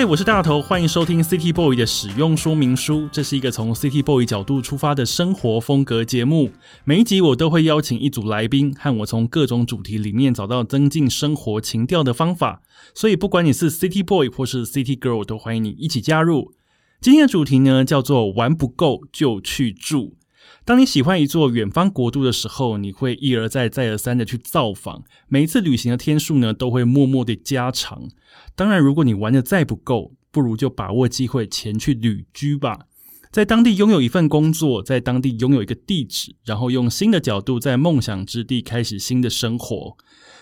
[0.00, 3.06] 嗨，我是大头，欢迎收听 City Boy 的使用说明书。
[3.12, 6.52] 这是一个从 City Boy 角度出发的生活风格节目。
[6.84, 12.62] 每一集我都会邀请一组来宾，和我从各种主题里面找到增进生活情调的方法。
[12.94, 16.54] 所以，不管你是 City Boy 或是 City Girl，都欢迎你一起加入。
[17.02, 20.16] 今天的主题呢，叫做玩不够就去住。
[20.64, 25.02] 当你喜欢一座远方国度的时候，你会一而再、再而三的去造访。
[25.26, 28.08] 每一次旅行的天数呢，都会默默的加长。
[28.54, 32.86] 当然，如果你玩的再不够，不如就把握机会前去旅居吧。
[33.32, 39.96] 在当地拥有一份工作，在当地拥有一个地址，然后用新的角度在梦想之地开始新的生活。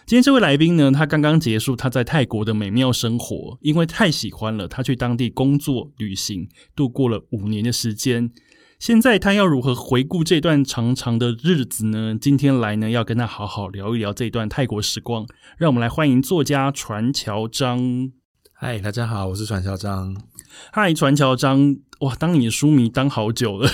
[0.07, 8.31] 今天这位来宾呢，他刚刚结束他在泰国的美妙生活，因为太喜欢了，他去当地工作、旅行，度过了五年的时间。
[8.79, 12.17] 现在他要如何回顾这段长长的日子呢？
[12.19, 15.27] 今天来呢，要跟他好好聊一聊这段泰国时光。
[15.57, 18.13] 让我们来欢迎作家传乔章。
[18.53, 20.17] 嗨，大家好，我是传乔章。
[20.73, 23.69] 嗨，传乔章，哇，当你的书迷当好久了。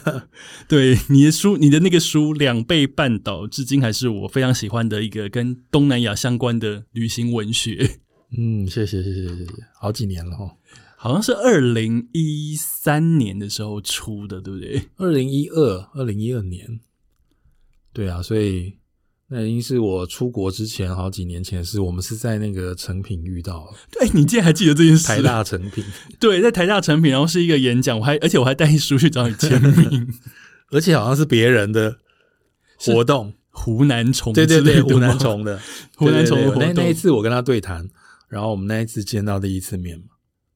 [0.66, 7.98] 对，你的书，你的那个书《两倍半岛》，至今还是我非常喜欢的一个跟东南亚相关的旅行文学。
[8.38, 9.46] 嗯，谢谢，谢谢，谢谢，
[9.78, 10.56] 好几年了哈。
[11.02, 14.82] 好像是二零一三年的时候出的，对不对？
[14.96, 16.80] 二零一二，二零一二年，
[17.90, 18.74] 对啊，所以
[19.28, 21.80] 那已经是我出国之前好几年前的事。
[21.80, 25.06] 我们是在那个成品遇到了，对，你竟然还记得这件事？
[25.06, 25.82] 台大成品，
[26.20, 30.06] 对，在台大成品，然后是一个演讲，我还而且我还带书去找你签名，
[30.68, 31.96] 而且好像是别人的
[32.76, 35.58] 活动，湖南虫，对对对，湖南虫的
[35.96, 36.74] 湖南虫的活动。
[36.74, 37.88] 那那一次我跟他对谈，
[38.28, 40.04] 然后我们那一次见到第一次面嘛。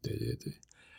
[0.05, 0.53] 对对对，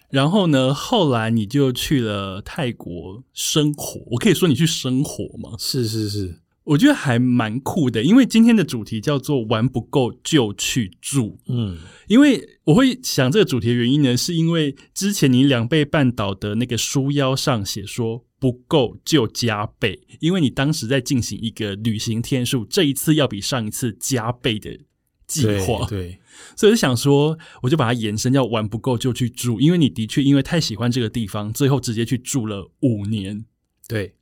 [0.10, 0.74] 然后呢？
[0.74, 5.56] 后来你就去了泰国生活，我可以说你去生活吗？
[5.60, 8.02] 是是是，我觉得还蛮酷的。
[8.02, 11.38] 因为今天的主题叫做“玩不够就去住”。
[11.48, 11.78] 嗯，
[12.08, 24.80] 因为我会想这个主题的原因呢，是因为之前你两倍半岛的那个书腰上写说“不够就加倍”，因为你当时在进行一个旅行天数，这一次要比上一次加倍的
[25.28, 25.86] 计划。
[25.88, 26.00] 对。
[26.00, 26.20] 对
[26.56, 33.46] 所以就想说，我就把它延伸，要玩不够就去住，因为你的确因为太喜欢这个地方，最后直接去住了五年。
[33.88, 34.16] 对，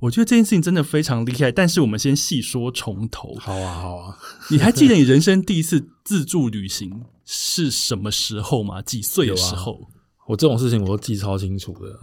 [0.00, 1.52] 我觉得这件事情真的非常厉害。
[1.52, 3.34] 但是我们先细说从头。
[3.38, 4.18] 好啊，好啊。
[4.50, 8.80] 你还记得 你人生第一次自助旅行是什么时候吗？
[8.82, 9.74] 几岁的时候？
[9.74, 11.98] 啊、我这种事情我都记超清楚的。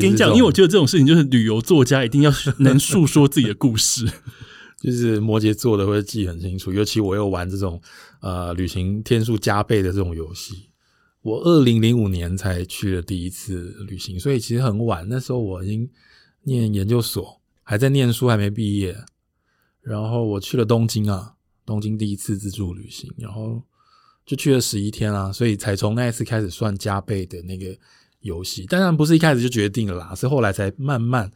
[0.00, 4.10] 跟你讲，因为我觉得这种事情就是旅游作家一定要 能诉说自己的故事。
[4.80, 7.80] 就是摩羯座的会记很清楚，尤其我又玩这种
[8.20, 10.68] 呃旅行天数加倍的这种游戏。
[11.22, 15.04] 我二零零五年才去了第一次旅行，所以其实很晚。
[15.08, 15.90] 那时候我已经
[16.42, 18.96] 念研究所，还在念书，还没毕业。
[19.82, 21.34] 然后我去了东京啊，
[21.66, 23.60] 东京第一次自助旅行，然后
[24.24, 27.76] 就去了十一天啊，所以才从那一次开始算加倍的那个
[28.20, 28.64] 游戏。
[28.66, 31.30] 当然不是一开始就决定了啦，是后来才慢慢。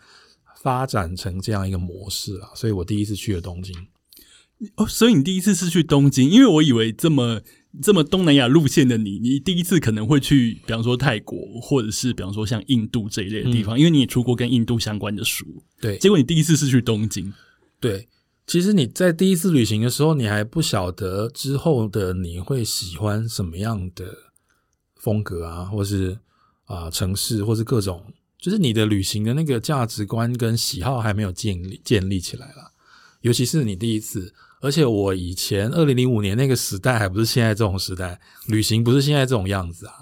[0.63, 3.75] 发展成这样一个模式啊，所以我第一次去了东京。
[4.77, 7.43] 哦，所以你第一次是去东京，因为我以为这么
[7.83, 15.45] 这么东南亚路线的你，你第一次可能会去，比方说泰国，或者是比方说像印度这一类的地方，嗯、因为你也出过跟印度相关的书。
[15.81, 17.35] 对，结果你第一次是去东京。
[17.81, 18.07] 对，
[18.47, 24.17] 其实你在第一次旅行的时候，你还不晓得之后的你会喜欢什么样的
[24.95, 26.21] 风格啊，或是
[26.67, 28.01] 啊、呃、城市，或是各种。
[28.43, 32.73] 就是你的旅行的那个价值观跟喜好还没有建立建立起来了，
[33.21, 39.95] 尤其是你第一次，而且我以前二零零五年那个时代还不是现在这种时代，旅行不是现在这种样子啊。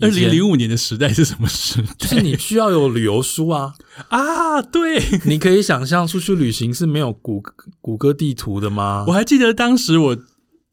[0.00, 1.94] 二零零五年的时代是什么时代？
[2.00, 3.74] 就是你需要有旅游书啊
[4.10, 4.60] 啊！
[4.60, 7.42] 对，你可以想象出去旅行是没有谷
[7.80, 9.06] 谷歌地图的吗？
[9.08, 10.18] 我还记得当时我。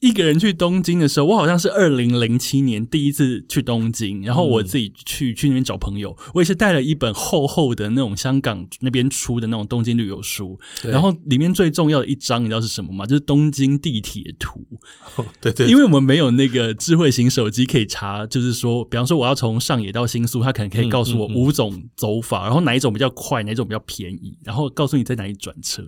[0.02, 13.06] 一个人去东京的时候，我好像是二零零七年第一次去东京，然后我自己去去那边找朋友，我也是带了一本厚厚的那种香港那边出的那种东京旅游书，然后里面最重要的一张你知道是什么吗？
[13.06, 14.66] 就是东京地铁图。
[15.40, 25.84] 对对，因为我们没有那个智慧型手机可以查，就是说，比方说我要从上野到新宿，它可能可以告诉我五种走法，然后哪一种比较快，哪一种比较便宜，然后告诉你在哪里转车。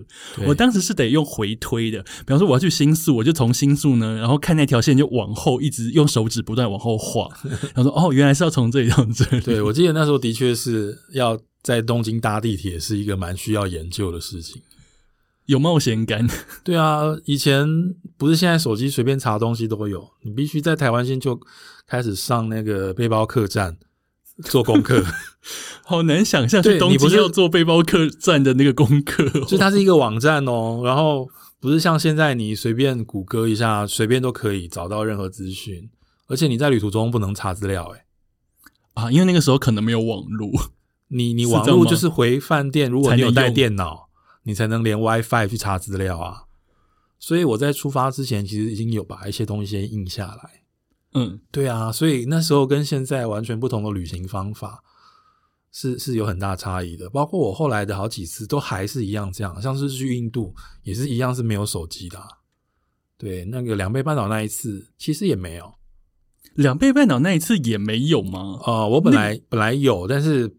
[0.46, 4.03] 我当时是得用回推的，比方说我要去新宿，我就从新宿呢。
[4.16, 7.28] 然后看那条线就往后一直用手指不断往后画，
[7.74, 9.40] 然后说哦，原来是要从这里到这里。
[9.46, 14.62] 对，我记得那时候的确是要在东京搭地铁是一个蛮需要研究的事情。
[15.46, 16.26] 有冒险感。
[16.64, 17.66] 对啊，以前
[18.16, 21.38] 不是现在手机随便查东西都有，你必须在台湾先就
[21.86, 23.76] 开始上那个背包客栈
[24.44, 25.04] 做功课。
[25.84, 31.28] 好难想象去东京要做背包客栈的那个功课，哦，就它是一个网站哦，然后
[31.64, 35.88] 不是像现在你随便谷歌一下，随便都可以找到任何资讯，
[36.26, 38.02] 而且你在旅途中不能查资料，诶
[38.92, 40.50] 啊，因为那个时候可能没有网络，
[41.08, 44.10] 你你网络就是回饭店，如果你有带电脑，
[44.42, 46.42] 你才能连 WiFi 去查资料啊。
[47.18, 50.50] 所以我在出发之前，其实已经有把一些东西先印下来。
[51.14, 54.83] 嗯，对啊，所以那时候跟现在完全不同的旅行方法。
[55.76, 60.54] 是是有很大差异的，包括我后来的好几次都还是一样这样，像是去印度
[60.84, 62.28] 也是一样是没有手机的啊。
[63.18, 65.74] 对，那个两倍半岛那一次其实也没有，
[66.54, 68.60] 两倍半岛那一次也没有吗？
[68.64, 70.56] 哦，我本来本来有，但是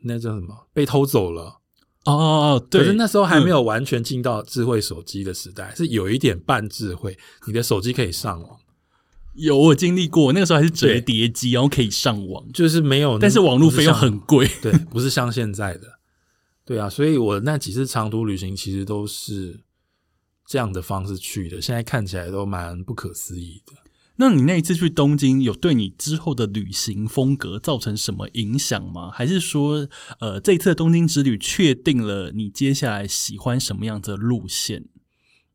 [0.00, 1.60] 那叫什么被偷走了。
[2.06, 8.58] 哦哦哦，对，可是那时候还没有完全进到智慧手机的时代，是有一点半智慧，你的手机可以上网。
[9.36, 15.98] 有我经历过，那个时候还是折叠机，然后可以上网，就是没有，但是网络费用很贵，对，不是像现在的，
[16.64, 19.60] 对啊，所以我那几次长途旅行其实都是
[20.46, 23.72] 这样的方式去的，现在看起来都蛮不可思议的。
[24.16, 29.10] 那你那一次去东京，有对你之后的旅行风格造成什么影响吗？
[29.10, 29.86] 还是说，
[30.20, 34.86] 呃，这一次的东京之旅确定了你接下来喜欢什么样的路线？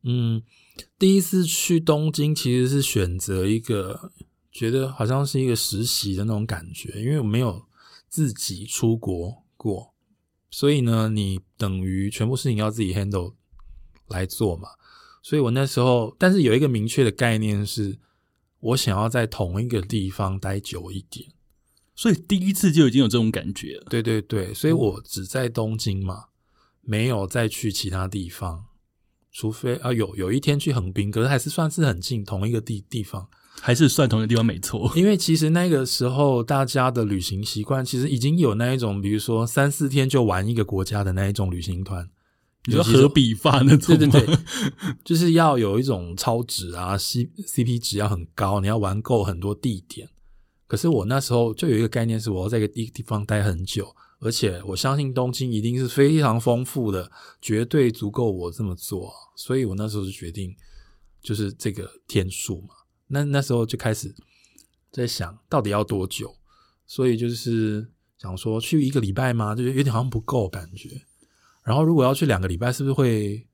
[0.04, 0.42] 嗯。
[0.98, 4.10] 第一次去东京，其实是选择一个
[4.50, 7.66] 觉得好像是一个实习的那种感觉，因为我没有
[8.08, 9.92] 自己出国过，
[10.50, 13.34] 所以呢，你等于全部事情要自己 handle
[14.08, 14.68] 来做嘛。
[15.22, 17.98] 所以我那时候，但是有一个明确的概念是，
[18.60, 21.28] 我想要在同一个地方待久一点，
[21.94, 23.86] 所以第一次就已经有这种感觉了。
[23.88, 26.24] 对对对，所以我只在东京嘛，
[26.80, 28.66] 没有再去其他地方。
[29.32, 33.26] 除非啊，有有一天去横滨，可是还是算是很近，同一个地地方，
[33.60, 34.92] 还是算同一个地方没错。
[34.94, 42.08] 因为其实那个时候大家的旅行习惯，其实已经有那一种，比如说三四天就玩一个国家的那一种旅行团，
[42.66, 44.38] 你说何比法那种，对对对，
[45.02, 50.08] 就是要有一种超值啊，C CP 值要很高，你要玩够很多地点。
[50.66, 53.94] 可是我那时候就有一个概念，是我要在一个地地方待很久。
[54.22, 57.10] 而且我相信东京一定是非常丰富的，
[57.40, 59.12] 绝对足够我这么做。
[59.36, 60.54] 所以我那时候就决定，
[61.20, 62.68] 就是这个天数嘛。
[63.08, 64.14] 那那时候就开始
[64.92, 66.36] 在想到底要多久。
[66.86, 67.88] 所以就是
[68.18, 69.54] 想说去一个礼拜吗？
[69.54, 70.90] 就有点好像不够感觉。
[71.64, 73.46] 然后如果要去两个礼拜，是不是会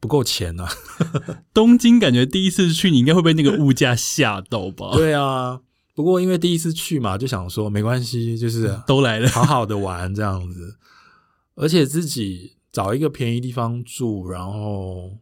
[0.00, 0.64] 不够钱呢？
[0.64, 1.44] 啊？
[1.52, 4.96] 东京感觉第一次去，你应该会被那个物价吓到吧？
[4.96, 5.60] 对啊。
[5.96, 10.76] 不过因为第一次去嘛，就想说没关系，就是都来了，好好的玩这样子。
[11.54, 15.16] 而且自己找一个便宜地方住，然后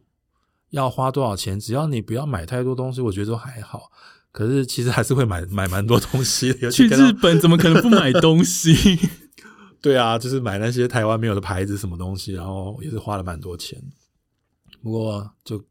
[0.71, 3.89] 要花多少钱，只要你不要买太多东西，我觉得都还好。
[4.33, 6.69] 可是其实还是会买买蛮多东西的。
[6.75, 8.99] 去日本怎么可能不买东西？
[9.81, 13.81] 对啊，就是买那些台湾没有的牌子什么东西，然后也是花了蛮多钱。
[14.83, 15.63] 不过就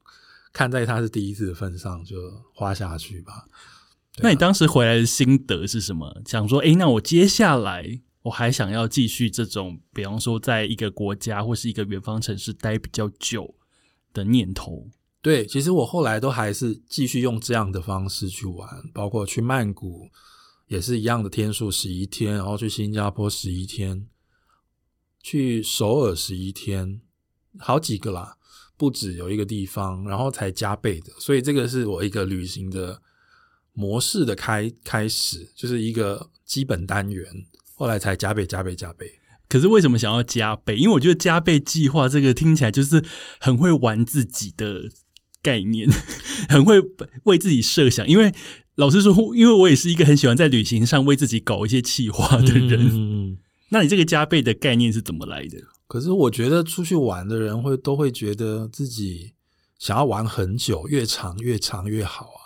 [0.51, 2.17] 看在他是第一次的份上，就
[2.55, 3.45] 花下去吧。
[4.23, 6.23] 那你当时回来的心得是什么？
[6.25, 13.57] 想说，诶，那我接下来我还想要继续这种，比方说，在一个国家或是一个远方城市待比较久
[14.13, 14.89] 的念头。
[15.21, 20.09] 对，其实我后来都还是继续用这样的方式去玩，包括去曼谷
[20.69, 24.07] 也是一样的天数，十一天，然后去新加坡十一天，
[25.21, 27.01] 去首尔十一天，
[27.59, 28.37] 好几个啦，
[28.77, 33.03] 不止有一个地方，然后才加倍的，所以这个是我一个旅行的。
[33.75, 37.27] 模式的开开始就是一个基本单元，
[37.75, 39.07] 后来才加倍、加倍、加倍。
[39.47, 40.77] 可是为什么想要加倍？
[40.77, 43.05] 因为我觉得加倍计划这个听起来就是
[43.39, 44.89] 很会玩自己的
[45.43, 45.89] 概念，
[46.49, 46.81] 很会
[47.25, 48.09] 为自己设想。
[48.09, 48.33] 因为
[48.77, 52.89] 老实说，因为我也是一个很喜欢在旅行上为自己搞一些计划的人。
[52.93, 53.39] 嗯，
[53.69, 55.59] 那你这个加倍的概念是怎么来的？
[55.87, 59.35] 可是我觉得出去玩的人会都会觉得自己
[59.79, 62.44] 想要玩很久，越长越长越好啊。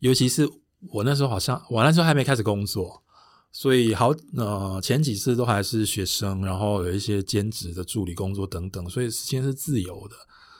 [0.00, 0.48] 尤其是
[0.90, 3.02] 我那时候好像我那时候还没开始工作，
[3.50, 10.14] 所以好呃前几次都还是学生，然后有一些兼职的助理工作等等，所以时间是自由的，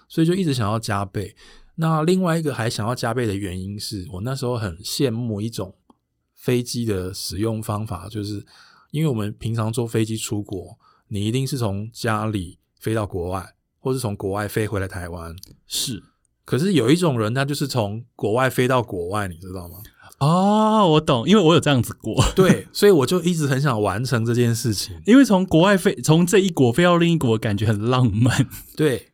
[0.09, 1.37] 所以就一直想要加倍。
[1.77, 5.73] 那另外一个还想要加倍的原因是我那时候很羡慕一种
[6.35, 8.45] 飞机的使用方法，就是
[8.91, 10.77] 因为我们平常坐飞机出国，
[11.07, 15.37] 你一定是从家里飞到国外，或是从国外飞回来台湾，
[15.69, 16.03] 是。
[16.49, 19.75] 可是有一种人，他就是从国外飞到国外，你知道吗？
[20.19, 22.25] 哦，我懂，因为我有这样子过。
[22.35, 24.97] 对，所以我就一直很想完成这件事情。
[25.05, 28.49] 因为从国外飞，从这一国飞到另一国，感觉很浪漫。
[28.75, 29.09] 对，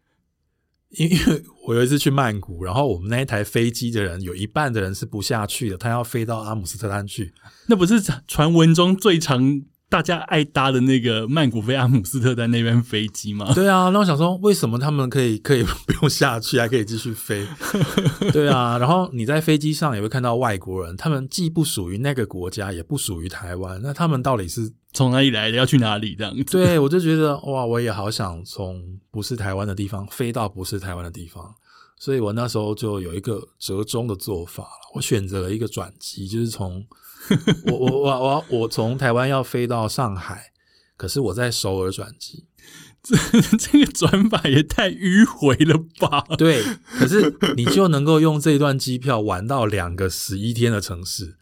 [0.91, 7.35] 因因为我有一次去曼谷，然后我们那一台飞机的人有一半的人是不下去的，他要飞到阿姆斯特丹去。
[7.67, 9.61] 那不是传闻中最长？
[9.95, 13.55] 大家爱搭的那个曼谷飞阿姆斯特丹那边飞机吗？
[13.55, 17.47] 对啊，那我想说，为什么他们可以可以不用下去，还可以继续飞？
[18.33, 25.57] 对啊，然后你在飞机上也会看到外国人，他们既不属于那个国家，也不属于台湾，那他们到底是从哪里来的？
[25.57, 26.17] 要去哪里？
[26.17, 26.43] 这样子？
[26.43, 31.55] 对，我就觉得哇，我也好想从不是台湾的地方飞到不是台湾的地方，
[32.01, 36.85] 所以我那时候就有一个折中的做法，我选择了一个转机，就是从。
[37.71, 40.53] 我我我我我从台湾要飞到上海，
[40.97, 42.45] 可是我在首尔转机，
[43.03, 43.17] 这
[43.57, 46.25] 这个转法也太迂回了吧？
[46.37, 46.63] 对，
[46.99, 51.37] 可是你就能够用这段机票玩到两个十一天的城市，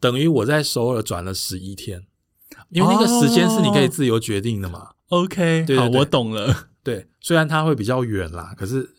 [0.00, 2.06] 等于我在首尔转了十一天，
[2.70, 4.90] 因为那个时间是你可以自由决定的嘛。
[5.08, 6.68] Oh, OK，对对对，好，我懂了。
[6.82, 8.94] 对，虽然它会比较远啦，可是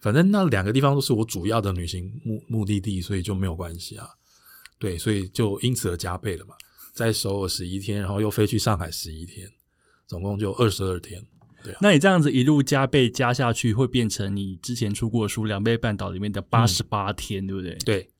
[0.00, 4.06] 反正那两个地方都是我主要的旅行目目的地，所以就没有关系啊。
[4.78, 6.54] 对，所以就因此而加倍了嘛，
[6.92, 9.50] 在首尔十一天，然后又飞去上海十一天，
[10.06, 11.24] 总共就二十二天。
[11.62, 17.74] 对啊，那你这样子一路加倍加下去，会变成你之前出过书《两倍半岛》里面的八十八天，嗯，对不对？
[17.84, 18.10] 对，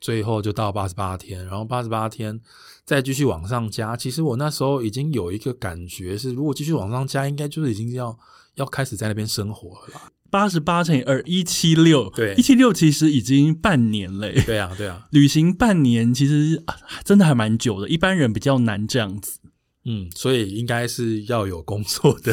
[0.00, 2.40] 最后就到八十八天，然后八十八天
[2.84, 3.96] 再继续往上加。
[3.96, 8.16] 其实我那时候已经有一个感觉是，如果继续往上加，应该就是已经要
[8.54, 10.12] 要开始在那边生活了啦。
[10.32, 12.08] 八十八乘以二，一七六。
[12.08, 14.32] 对，一七六其实已经半年了。
[14.46, 16.64] 对啊，对啊， 旅行半年其实
[17.04, 19.40] 真的还蛮久的，一般人比较难这样子。
[19.84, 22.32] 嗯，所以应该是要有工作的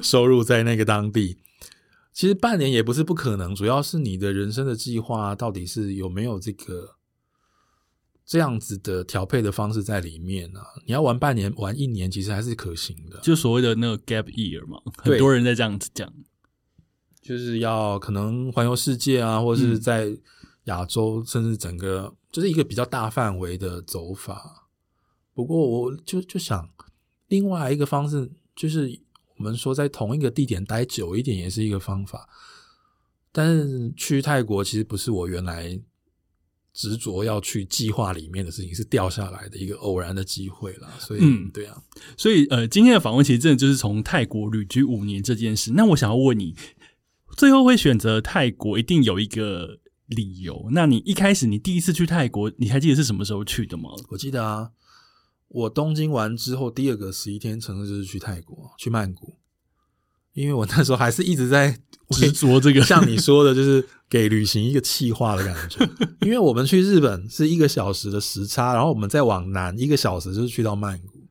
[0.00, 1.36] 收入在那个当地。
[2.14, 6.96] 其实半年也不是不可能，主要是你的人生的计划到底是有没有这个
[8.24, 10.66] 这样子的调配的方式在里面呢、啊？
[10.86, 13.20] 你要玩半年、玩一年，其实还是可行的。
[13.20, 16.10] 就所谓的那个 gap year 嘛，很多人在这样子讲。
[17.24, 20.14] 就是要可能环游世界啊，或者是在
[20.64, 24.68] 亚洲，嗯，甚至整个就是一个比较大范围的走法。
[25.32, 26.68] 不过，我就就想
[27.28, 29.00] 另外一个方式，就是
[29.38, 32.28] 我们说在同一个地点待久一点，也是一个方法。
[33.32, 35.80] 但是去泰国其实不是我原来
[36.74, 40.90] 执着要去计划里面的事情，是掉下来的一个偶然的机会啦。
[40.98, 41.82] 所以，嗯，对啊，
[42.18, 45.72] 所以呃，今天的访问其实真的就是从泰国旅居五年这件事。
[45.72, 46.54] 那我想要问你。
[47.36, 50.68] 最后会选择泰国，一定有一个理由。
[50.72, 53.90] 那你一开始，你第一次去泰国，你还记得是什么时候去的吗？
[54.10, 54.70] 我记得啊，
[55.48, 59.36] 我东京完之后，第二个十一天城市就是去泰国，去曼谷。
[60.32, 61.78] 因为我那时候还是一直在
[62.10, 65.88] 执着这个，像你说的，就是给旅行一个气化的感觉。
[66.22, 71.24] 因为我们去日本是一个小时的时差，然后我们再往南一个小时就是去到曼谷，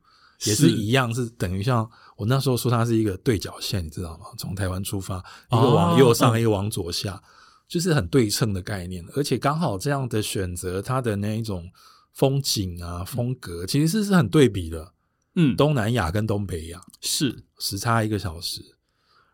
[0.44, 1.88] 也是一样，是等于像。
[2.16, 4.26] 我那时候说它是一个对角线，你知道吗？
[4.38, 5.18] 从台湾出发，
[5.50, 7.22] 一个往右上，哦、一个往左下，
[7.66, 9.04] 就是很对称的概念。
[9.16, 11.70] 而且刚好这样的选择，它的那一种
[12.12, 14.92] 风景啊、风格，其实是是很对比的。
[15.34, 18.76] 嗯，东南亚跟东北亚是时差一个小时，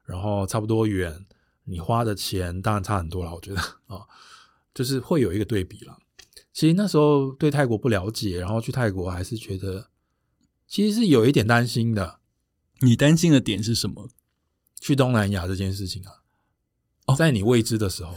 [0.05, 1.27] 然后差不多远，
[1.65, 3.35] 你花的钱当然差很多了。
[3.35, 4.07] 我觉得啊、 哦，
[4.73, 5.99] 就是会有一个对比了。
[6.55, 9.89] 其实那时候对泰国不了解，然后去泰国还是觉得
[10.67, 12.20] 其实是有一点担心的。
[12.81, 14.09] 你担心的点是什么？
[14.81, 16.25] 去东南亚这件事情啊，
[17.05, 18.17] 哦，在你未知的时候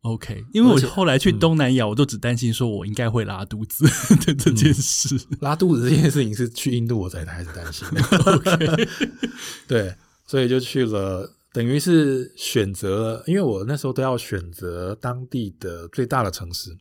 [0.00, 3.84] ，OK，因为我后来去东南亚，我都只担心说我应该会拉肚子
[4.24, 5.14] 的这件事。
[5.30, 8.02] 嗯，拉肚子这件事情是去印度我才开始担心的。
[8.32, 8.88] OK，
[9.68, 9.94] 对，
[10.26, 16.78] 所以就去了，等于是选择了，因为我那时候都要选择当地的最大的城市。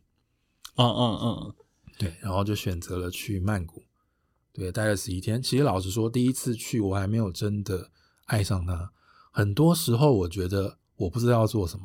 [0.77, 1.53] 嗯嗯嗯，
[1.98, 3.84] 对，然后就选择了去曼谷。
[4.57, 5.39] 对，待了十一天。
[5.39, 7.91] 其实老实说，第一次去我还没有真的
[8.25, 8.91] 爱上它。
[9.31, 11.83] 很多时候，我觉得我不知道要做什么，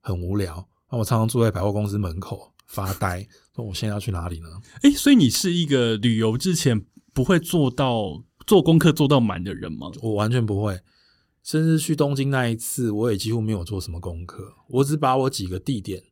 [0.00, 0.66] 很无聊。
[0.90, 4.48] 那我常常坐在百货公司门口发呆，说我现在要去哪里呢？
[4.84, 6.82] 诶，所以你是一个旅游之前
[7.12, 9.90] 不会做到做功课做到满的人吗？
[10.00, 10.80] 我完全不会。
[11.42, 16.04] 甚至去东京那一次，我也几乎没有做什么功课，我只把我几个地点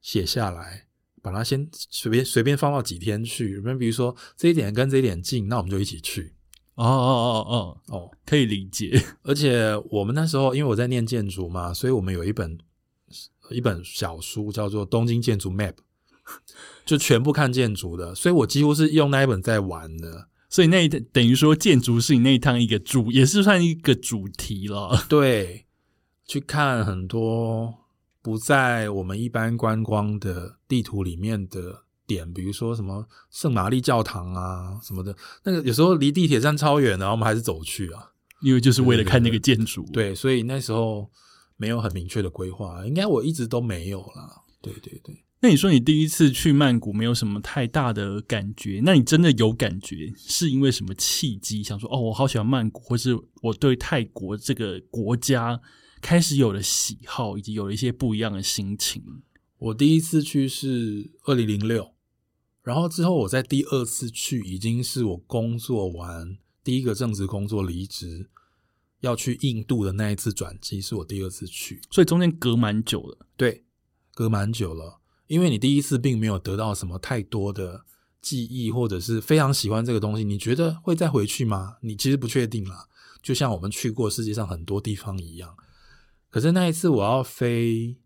[0.00, 0.87] 写下来。
[1.22, 6.34] 把它先随便随便放到几天去，比如说这一点跟这一点近，那我们就一起去。
[6.74, 9.02] 哦哦哦哦哦，可以理解。
[9.22, 12.56] 而且我们那时候因为我在念建筑嘛，所以我们有一本
[13.50, 15.72] 一本小书叫做《东京建筑 Map》，
[16.86, 20.28] 就全部看建筑的，所以我几乎是用那一本在玩的。
[20.48, 25.04] 所以那一等于说建筑是你那一趟一个主，也是算一个主题了。
[25.08, 25.66] 对，
[26.26, 27.74] 去看很多。
[28.22, 38.10] 不在我们一般观光的地图里面的点，比如说什么圣玛丽教堂啊什么的，那个有时候离地铁站超远的，然后我们还是走去啊，
[38.42, 39.84] 因为就是为了看那个建筑。
[39.92, 41.10] 对，所以那时候
[41.56, 44.42] 没有很明确的规划，应该我一直都没有啦。
[44.60, 45.24] 对对对。
[45.40, 51.62] 那你说你第一次去曼谷没有什么太大的感觉，那你真的有感觉是因为什么契机？
[51.62, 55.60] 想说哦，我好喜欢曼谷，或是我对泰国这个国家
[56.00, 59.02] 开始有了喜好，以及有了一些不一样的心情。
[59.58, 61.92] 我第一次去是二零零六，
[62.62, 68.28] 然后之后我在第二次去已经是我工作完第一个正职工作离职
[69.00, 73.26] 要去印度的那一次转机，是我第二次去，所以中间隔蛮久了。
[73.36, 73.64] 对，
[74.14, 75.00] 隔蛮久了。
[75.26, 77.84] 因为你第一次并没有得到什么太多的
[78.22, 81.76] 记忆，或者是非常喜欢这个东西，你觉得会再回去吗？
[81.82, 82.86] 你其实不确定啦。
[83.22, 85.54] 就像我们去过世界上很多地方一样。
[86.30, 87.96] 可是那一次我要飞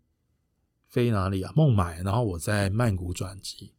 [0.87, 1.51] 飞哪里啊？
[1.55, 3.73] 孟买，然后我在曼谷转机，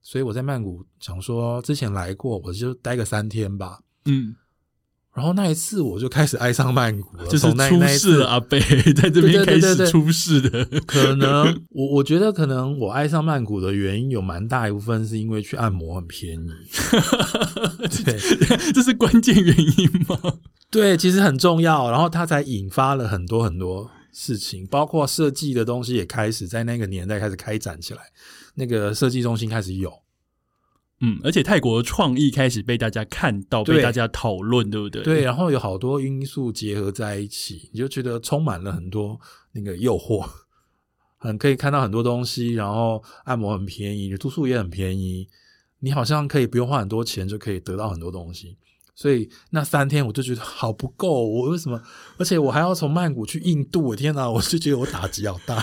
[0.00, 3.82] 所以我在曼谷想说之前来过，我就待个三天吧。
[4.04, 4.36] 嗯。
[5.12, 8.60] 然后那一次我就开始爱上曼谷了，就是出事了，阿贝
[8.94, 10.64] 在这边开始出事的。
[10.86, 16.48] 可能我我觉得可能我爱上曼谷的原因有蛮大一部分是因为去按摩很便宜，
[18.04, 18.18] 对，
[18.72, 20.16] 这是关键原因吗？
[20.70, 21.90] 对，其实很重要。
[21.90, 28.00] 然后它才引发了很多很多事情，包括设计的东西也开始在那个年代开始开展起来，
[28.54, 29.92] 那个设计中心开始有。
[31.00, 35.02] 嗯，而且泰国的创意开始被大家看到，被大家讨论，对不对？
[35.02, 39.18] 对，然后有好多因素结合在一起，你就觉得充满了很多
[39.52, 40.28] 那个诱惑，
[41.16, 45.26] 很可以看到很多东西，然后按摩很便宜，住宿也很便宜，
[45.78, 48.58] 你好像可以不用花很多钱就可以得到很多东西。
[48.94, 51.80] 所以那三天我就觉得好不够，我为什么？
[52.18, 54.28] 而且我还要从曼谷去印度，我天哪！
[54.28, 55.56] 我就觉得我打击好大，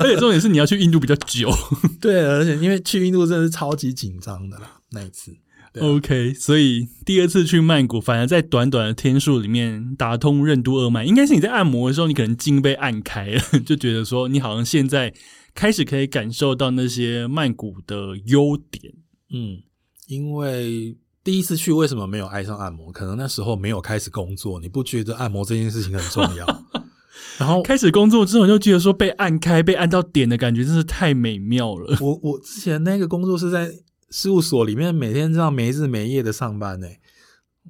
[0.00, 1.50] 而且重点是你要去印度比较久，
[2.00, 5.32] 对，而且因为去印度真的是超级紧张的啦，那一次。
[5.32, 15.12] 啊、OK，所以第二次去曼谷，反而在短短的天数里面打通任督二脉，应该是你在按摩的时候，你可能筋被按开了， 就觉得说你好像现在
[15.54, 18.94] 开始可以感受到那些曼谷的优点。
[19.30, 19.58] 嗯，
[20.06, 20.96] 因为。
[21.26, 22.92] 第一次去为什么没有爱上按摩？
[22.92, 26.46] 可能那时候没有开始工作，你不觉得按摩这件事情很重要？
[27.36, 31.98] 然后开始工作之后，就觉得说被按开、被按到点的感觉真是太美妙了。
[32.00, 33.68] 我我之前那个工作是在
[34.10, 36.86] 事务所里面，每天这样没日没夜的上班呢。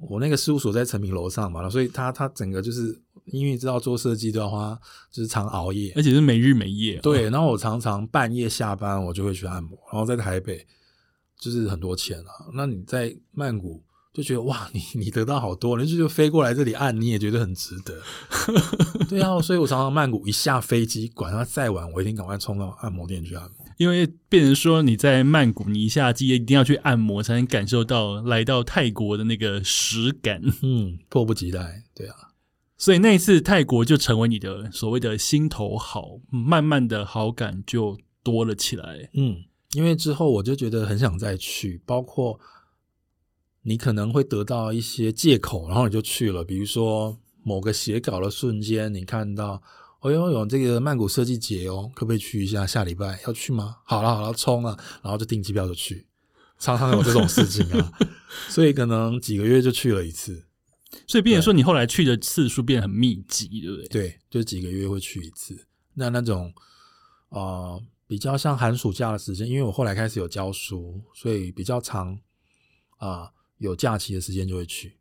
[0.07, 4.77] 我那个事务所在成品楼上嘛，所以他他整个就是因为知道做设计的话，
[5.11, 6.99] 就是常熬夜，而且是没日没夜。
[6.99, 10.63] 对，然后我常常半夜下班，我就会去按摩，然后在台北。
[11.39, 18.01] 就是很多钱啊，那你在曼谷就觉得哇，你你得到好多，你就就飞过来这里按，你也觉得很值得。
[19.07, 23.67] 对啊，所以我常常曼谷一下飞机，管它再晚，我一定赶快冲到按摩店去按摩。
[23.77, 30.41] 因为变成说你在曼谷，你一下机一定要去按摩，才能感受到来到泰国的那个实感。
[30.63, 31.83] 嗯，迫不及待。
[31.93, 32.15] 对啊，
[32.75, 39.11] 所以那一次泰国就成为你的所谓的心头好，慢慢的好感就多了起来。
[39.13, 39.43] 嗯。
[39.73, 42.39] 因为之后我就觉得很想再去，包括
[43.63, 46.43] 你可能会得到一些借口，然后你就去了。
[46.43, 49.61] 比如说某个写稿的瞬间，你看到，
[49.99, 52.65] 哎呦，有这个曼谷设计节哦，可不可以去一下？
[52.65, 53.77] 下礼拜要去吗？
[53.83, 56.07] 好了好了，冲了，然后就订机票就去。
[56.57, 57.91] 常常有这种事情啊，
[58.49, 60.45] 所以可能几个月就去了一次。
[61.05, 63.87] 所以，变成说你后来去的次数变得很密集，对不对？
[63.89, 65.67] 对，就几个月会去一次。
[65.95, 66.53] 那那种
[67.27, 67.41] 啊。
[67.41, 72.13] 呃比较像寒暑假的时间，因为我后来开始有教书，所以比较长
[72.97, 74.97] 啊、呃，有假期的时间就会去。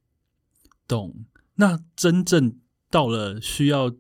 [0.89, 1.25] 懂。
[1.55, 2.59] 那真正
[2.91, 3.95] 到了需要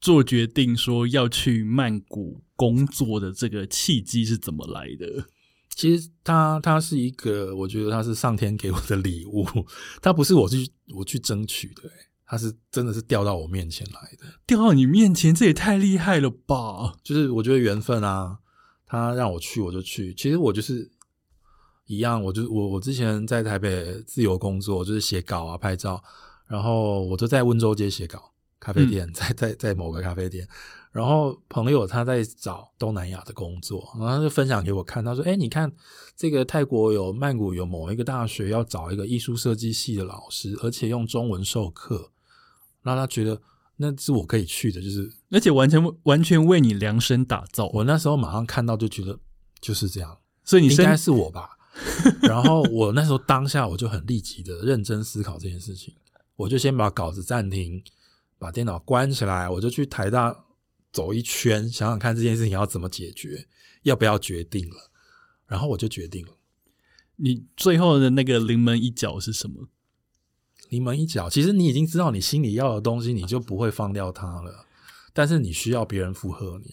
[0.00, 5.28] 做决定说要去曼谷工作的这个契机是怎么来的？
[5.76, 9.44] 其实它它是一个，我觉得它是上天给我的礼物，
[10.00, 11.94] 它不是我去我去争取的、欸。
[12.34, 16.96] 他是真的是掉到我面前来的，掉到你面前，这也太厉害了吧！
[17.04, 18.38] 就是我觉得缘分啊，
[18.84, 20.12] 他让我去我就去。
[20.14, 20.90] 其实我就是
[21.86, 26.02] 一样，我就我我之前在台北自由工作，就是写稿啊、拍照，
[26.48, 30.44] 然后我就在温州街写稿，咖啡店，在在在某个咖啡店，
[30.90, 35.72] 然后朋友他在找东南亚的工作，然后他就分享给我看，他说：“哎，你看
[36.16, 42.10] 这个泰国有曼谷有某一个大学要找一个艺术设计系的老师，而且用中文授课。”
[42.84, 43.42] 让他觉得
[43.78, 47.66] 那是我可以去的，就是而且完全完全为你量身打造。
[47.74, 49.18] 我那时候马上看到就觉得
[49.60, 51.50] 就是这样，所以你应该是我吧。
[52.22, 55.92] 然后我那时候当下我就很立即的认真思考这件事情，
[56.36, 57.82] 我就先把稿子暂停，
[58.38, 60.44] 把电脑关起来，我就去台大
[60.92, 63.48] 走一圈，想想看这件事情要怎么解决，
[63.82, 64.76] 要不要决定了。
[65.48, 66.32] 然后我就决定了。
[67.16, 69.68] 你最后的那个临门一脚是什么？
[70.68, 74.66] 临门一脚，其实你已经知道你心里要的东西，你就不会放掉它了。
[75.12, 76.72] 但是你需要别人附和你，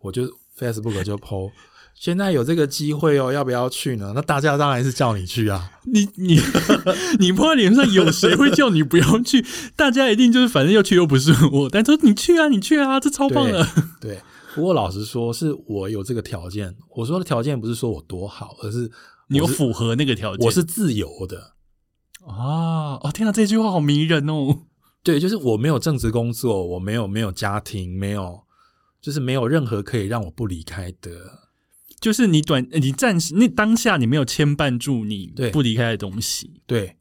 [0.00, 0.24] 我就
[0.58, 1.50] Facebook 就 po。
[1.94, 4.12] 现在有这个机会哦，要不要去呢？
[4.16, 5.70] 那大家当然是叫你去啊！
[5.84, 6.38] 你你
[7.20, 9.46] 你破脸上有谁会叫你不要去？
[9.76, 13.64] 大家一定就是反正要去又不是我，但说你去啊，你去啊，这超棒的。
[14.00, 14.20] 对，
[14.56, 16.74] 不过老实说，是我有这个条件。
[16.96, 18.90] 我说的条件不是说我多好，而是，是
[19.28, 20.44] 你有符合那个条件。
[20.44, 21.53] 我是自由的
[22.26, 22.98] 啊！
[23.02, 24.62] 哦，天哪，这句话好迷人哦。
[25.02, 28.44] 对，就是我没有正职工作，我没有没有家庭，没有
[29.00, 31.40] 就是没有任何可以让我不离开的。
[32.00, 36.96] 就是你短，你暂时那当下你没有牵绊住你不离开的东西，对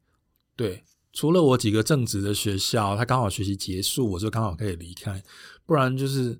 [0.55, 5.21] 对，除了我几个正职的学校，他刚好学习结束，我就刚好可以离开，
[5.65, 6.39] 不然就是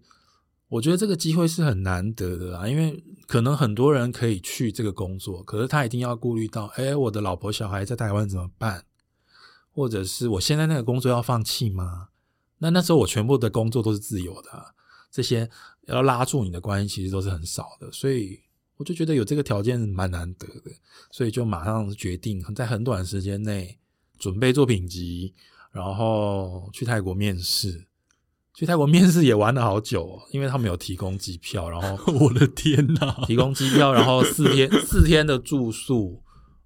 [0.74, 8.86] 我觉得这个机会是很难得的啊，因为可能很多人可以去这个工作，可是他一定要顾虑到，哎，我的老婆小孩在台湾怎么办？
[9.72, 12.10] 或者是我现在那个工作要放弃吗？
[12.58, 14.74] 那那时候我全部的工作都是自由的，
[15.12, 15.50] 这些
[15.86, 18.42] 要拉住你的关系其实都是很少的，所以。
[18.78, 20.72] 我就觉得有这个条件蛮难得的，
[21.12, 23.78] 所以就马上决定在很短时间内
[24.18, 25.36] 准备作品集，
[25.72, 27.86] 然后去泰国面试。
[28.56, 36.22] 去泰国面试也玩了好久哦，因为他们有提供机票，然后 我的天哪， 提供机票，然后四天四天的住宿，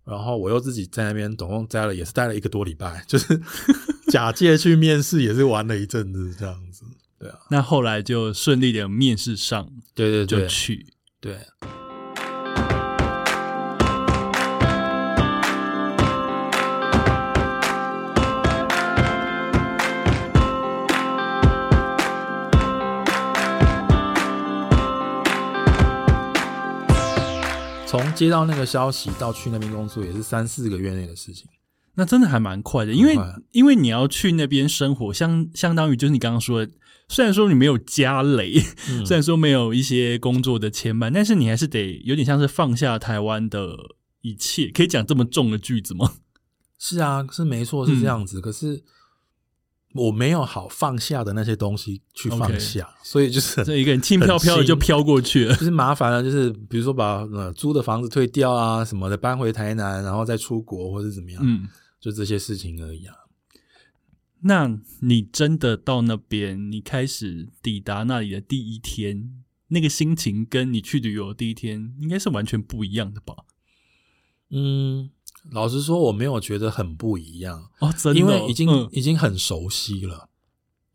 [0.06, 3.40] 然后我又自己在那边总共待了也是待了一个多礼拜，就是
[4.12, 6.84] 假借去面试也是玩了一阵子这样子。
[7.20, 10.86] 对啊，那后来就顺利的面试上，对对对，就去
[11.20, 11.38] 对。
[28.18, 31.48] 接到那个消息到去那边工作，也是三四个月内的事情，
[31.94, 32.92] 那真的还蛮快的。
[32.92, 33.16] 因为
[33.52, 36.72] 因为你要去那边生活，相相当于就是你刚刚说的，
[37.08, 43.78] 虽然说你没有家累，嗯、虽然说没有一些工作的牵绊，但是你还是得有点像是放下台湾的
[44.22, 44.72] 一切。
[44.74, 46.14] 可以讲这么重的句子吗？
[46.80, 48.40] 是啊，是没错，是这样子。
[48.40, 48.84] 嗯、可是。
[49.98, 56.24] 我没有好放下的那些东西去放下，okay, 所以就是这一个人轻飘飘的就飘过去了， 就是麻烦了。
[56.24, 61.68] 就是比如说把呃租的房子退掉啊什么的，搬回台南，然后再出国或者怎么样，嗯，
[62.00, 63.16] 就这些事情而已啊。
[64.42, 73.36] 那你真的到那边，你开始抵达那里的第一天，那个心情跟你去旅游的第一天应该是完全不一样的吧？
[74.52, 75.10] 嗯。
[75.52, 80.30] 老实说，我没有觉得很不一样哦，真的，因为已经、嗯、已经很熟悉了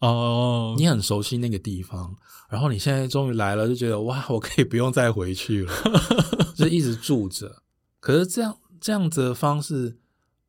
[0.01, 2.15] 哦，你很熟悉那个地方，
[2.51, 5.73] 然后你现在终于来了，就觉得哇，我可以不用再回去了，
[6.55, 7.63] 就一直住着。
[8.01, 9.97] 可是这样这样子的方式，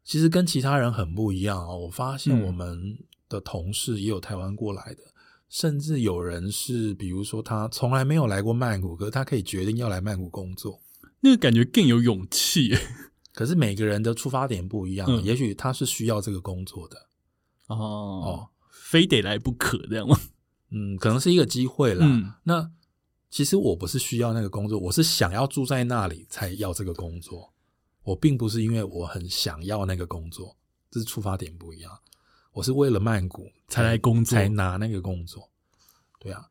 [0.04, 1.78] 其实跟其他人很不一样啊、哦。
[1.86, 2.98] 我发现我们
[3.30, 5.14] 的同事也有台湾过来的，嗯、
[5.50, 10.82] 甚至有人是，比如说他从来没有来过曼谷，可是他可以决定要来曼谷工作，
[11.22, 12.76] 那个感觉更有勇气。
[13.34, 16.96] 可是每个人的出发点不一样，嗯、也许他是需要这个工作的
[17.66, 20.16] 哦，哦，非得来不可这样吗？
[20.70, 22.06] 嗯，可能是一个机会啦。
[22.08, 22.72] 嗯、那
[23.32, 27.52] 其实我不是需要那个工作，我是想要住在那里才要这个工作。
[28.04, 30.56] 我并不是因为我很想要那个工作，
[30.92, 31.92] 这是出发点不一样。
[32.52, 35.50] 我是为了曼谷才，才来工作，才拿那个工作。
[36.20, 36.48] 对啊，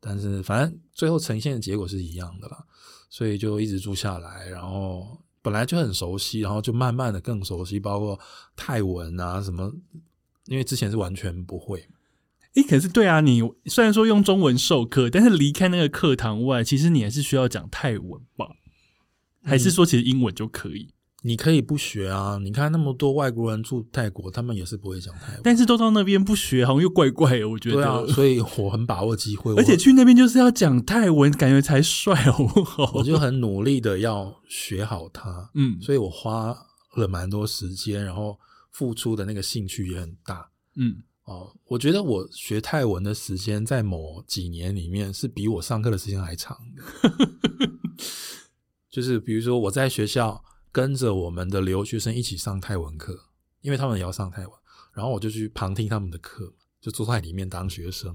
[0.00, 2.64] 但是反正最后呈现的结果是一样的啦，
[3.08, 5.22] 所以就一直住下来，然后。
[5.46, 8.18] 本来就很熟悉，然后就慢慢的更熟悉，包括
[8.56, 9.72] 泰文啊什么，
[10.46, 11.86] 因为之前是完全不会。
[12.54, 18.56] 诶，可是对啊，你虽然说用中文授课，但是离开那个课堂外，其实你还是需要讲泰文吧？
[19.44, 20.88] 还是说其实英文就可以？
[21.26, 22.38] 嗯你可以不学啊！
[22.40, 25.40] 你看那么多外国人住泰国，他们也是不会讲泰文。
[25.42, 27.48] 但是都到那边不学，好像又怪怪的。
[27.48, 29.52] 我觉得，对啊，所以我很把握机会。
[29.58, 32.92] 而且去那边就是要讲泰文，感觉才帅，好不好？
[32.94, 35.50] 我就很努力的要学好它。
[35.54, 36.56] 嗯，所以我花
[36.94, 38.38] 了蛮多时间，然后
[38.70, 40.48] 付出的那个兴趣也很大。
[40.76, 47.26] 嗯，哦，我觉得我学泰文的时间在某几年里面是比我上课的时间还长的。
[48.88, 50.40] 就是比如说我在学校。
[50.76, 53.30] 跟着我们的留学生一起上泰文课，
[53.62, 54.52] 因为他们也要上泰文，
[54.92, 58.14] 然后我就去旁听他们的课，就坐在里面当学生，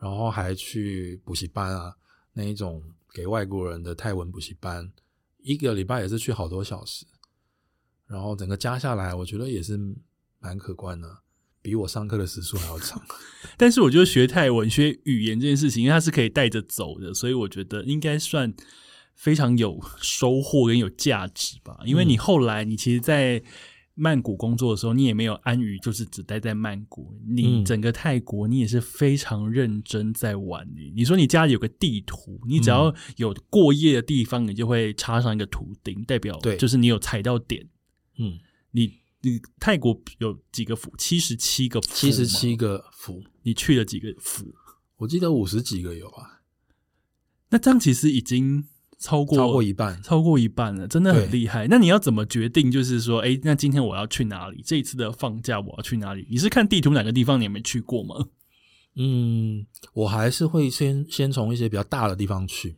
[0.00, 1.96] 然后还去补习班啊，
[2.34, 4.92] 那一种给外国人的泰文补习班，
[5.38, 7.04] 一个礼拜也是去好多小时，
[8.06, 9.76] 然后整个加下来，我觉得也是
[10.38, 11.18] 蛮可观的，
[11.60, 13.04] 比我上课的时数还要长。
[13.58, 18.54] 但是我觉得学泰文、学语言这件事情，因为它是可以带着走的，所以我觉得应该算。
[19.18, 23.42] 非常有收获跟有价值吧，因为你后来你其实，在
[23.94, 30.64] 曼谷工作的时候，你也没有安于就是只待在曼谷，你整个泰国你也是非常认真在玩。
[30.94, 37.68] 你、说你家里有个地图，你只要有过夜的地方，你就会插上一个图钉，代表对，就是你有踩到点。
[38.18, 38.38] 嗯，
[38.70, 40.94] 你你泰国有几个府？
[40.96, 44.54] 七十七个府，七十七个府，你去了几个府？
[44.98, 46.42] 我记得五十几个有啊。
[47.50, 48.68] 那这样其实已经。
[48.98, 51.66] 超过超过一半，超过一半了，真的很厉害。
[51.68, 52.70] 那你要怎么决定？
[52.70, 54.62] 就是说，哎、欸，那今天我要去哪里？
[54.64, 56.26] 这一次的放假我要去哪里？
[56.28, 58.28] 你是看地图哪个地方你有没有去过吗？
[58.96, 62.76] 嗯，我还是会先先从一些比较大的地方去。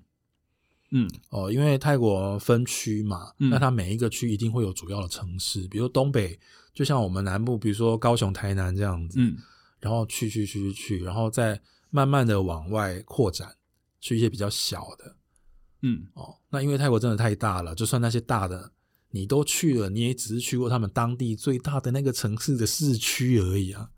[0.91, 6.39] 嗯，哦，因为泰国分区嘛，嗯、那它每一个区一定会有主要的城市，比如东北，
[6.75, 9.19] 就像我们南部，比如说高雄、台南这样子。
[9.19, 9.37] 嗯，
[9.81, 13.55] 然后去去去去去，然后再慢慢的往外扩展，
[14.01, 15.17] 去一些比较小的。
[15.83, 18.73] 嗯哦，那因为泰国真的太大了，就算那些大的
[19.11, 23.91] 你都去了，你也只是去过他们当地最大的那个城市的市区而已啊。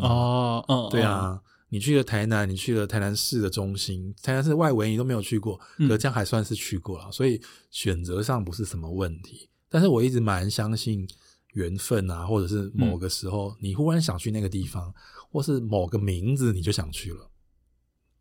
[0.00, 9.48] 哦，嗯，对啊，你去了台南，你去了台南市的中心，台南市外围你都没有去过，可这样还算是去过了，嗯，所以选择上不是什么问题。
[9.68, 11.06] 但是我一直蛮相信
[11.52, 14.92] 缘分啊，或者是某个时候你忽然想去那个地方，
[15.30, 17.30] 或是某个名字你就想去了。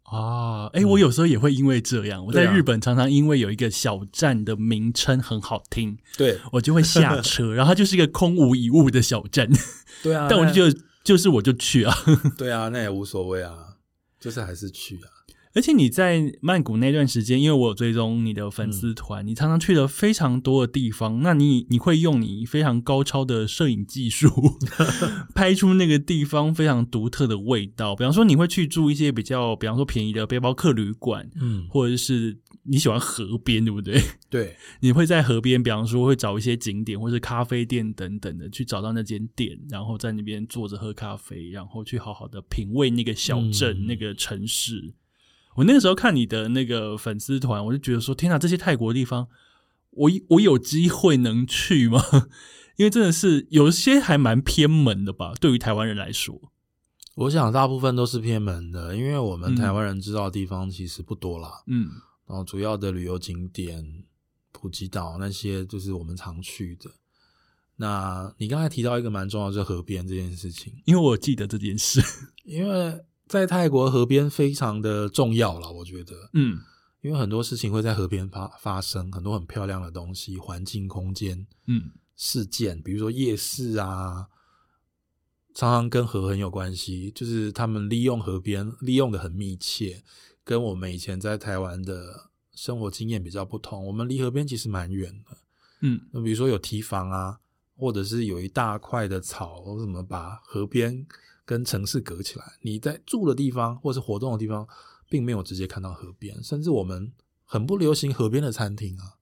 [0.10, 9.50] 啊，哎、欸，我有时候也会因为这样，我在日本常常因为有一个小站的名称很好听， 对，我就会下车，然后它就是一个空无一物的小站，
[10.02, 11.94] 对啊， 但我就觉得就是我就去啊，
[12.38, 13.76] 对啊，那也无所谓啊，
[14.20, 15.17] 就是还是去啊。
[15.54, 21.22] 而且你在曼谷那段时间，因为我有追踪你的粉丝团，嗯，你常常去了非常多的地方。
[21.22, 24.30] 那你你会用你非常高超的摄影技术，
[25.34, 27.96] 拍出那个地方非常独特的味道。
[27.96, 34.00] 比方说，你会去住一些比较，比方说便宜的背包客旅馆，嗯，或者是你喜欢河边，对不对？
[34.30, 44.94] 对，你会在河边，比方说会找一些景点或是咖啡店等等的，去找到那间店，然后在那边坐着喝咖啡，然后去好好的品味那个小镇、嗯、那个城市。
[45.58, 49.28] 我那个时候看你的那个粉丝团，我就觉得说：天哪，这些泰国的地方，
[49.90, 52.02] 我我有机会能去吗？
[52.78, 56.52] 因为真的是有些还蛮偏门的吧，对于台湾人来说，
[57.16, 61.64] 我想大部分都是偏门的，因为我们台湾人知道的地方其实不多啦。
[61.66, 61.90] 嗯，
[62.28, 64.04] 然后主要的旅游景点，
[64.52, 66.92] 普吉岛那些就是我们常去的。
[67.78, 72.00] 那你刚才提到一个蛮重要的，就是河边这件事情，因为我记得这件事，
[72.46, 73.04] 因为。
[73.28, 76.62] 在泰国河边非常的重要了，我觉得，嗯，
[77.02, 84.28] 因为很多事情会在河边发发生，很多很漂亮的东西，环境、空间，嗯，事件，比如说夜市啊，
[85.54, 90.04] 常常跟河很有关系，就是他们利用河边，利用的很密切，
[90.44, 95.38] 跟我们以前在台湾的生活经验比较不同，我们离河边其实蛮远的，
[95.82, 97.40] 嗯，那比如说有堤防啊，
[97.76, 101.06] 或者是有一大块的草，什么把河边。
[101.48, 104.68] 跟城市隔起来，你在住的地方或是活动的地方，
[105.10, 107.14] 并没有直接看到河边，甚至我们
[107.46, 109.16] 很不流行河边的餐厅啊，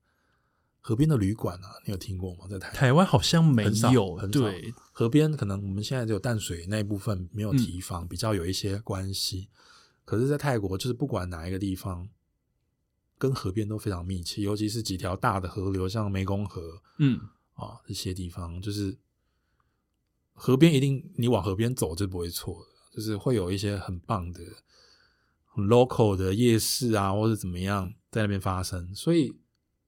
[0.81, 2.47] 河边的旅馆啊，你有听过吗？
[2.49, 4.31] 在台台湾好像没有，很少，很。
[4.31, 9.49] 对，河边可能我们现在只有淡水那一部分没有提防，嗯，比较有一些关系。
[10.03, 12.09] 可是，在泰国，就是不管哪一个地方，
[13.19, 17.19] 跟河边都非常密切，尤其是几条大的河流，像湄公河，嗯
[17.53, 18.97] 啊这些地方，就是。
[20.35, 24.41] 河边一定，你往河边走就不会错的，就是会有一些很棒的、
[25.45, 28.93] 很 local 的夜市啊，或者怎么样在那边发生。
[28.93, 29.33] 所以，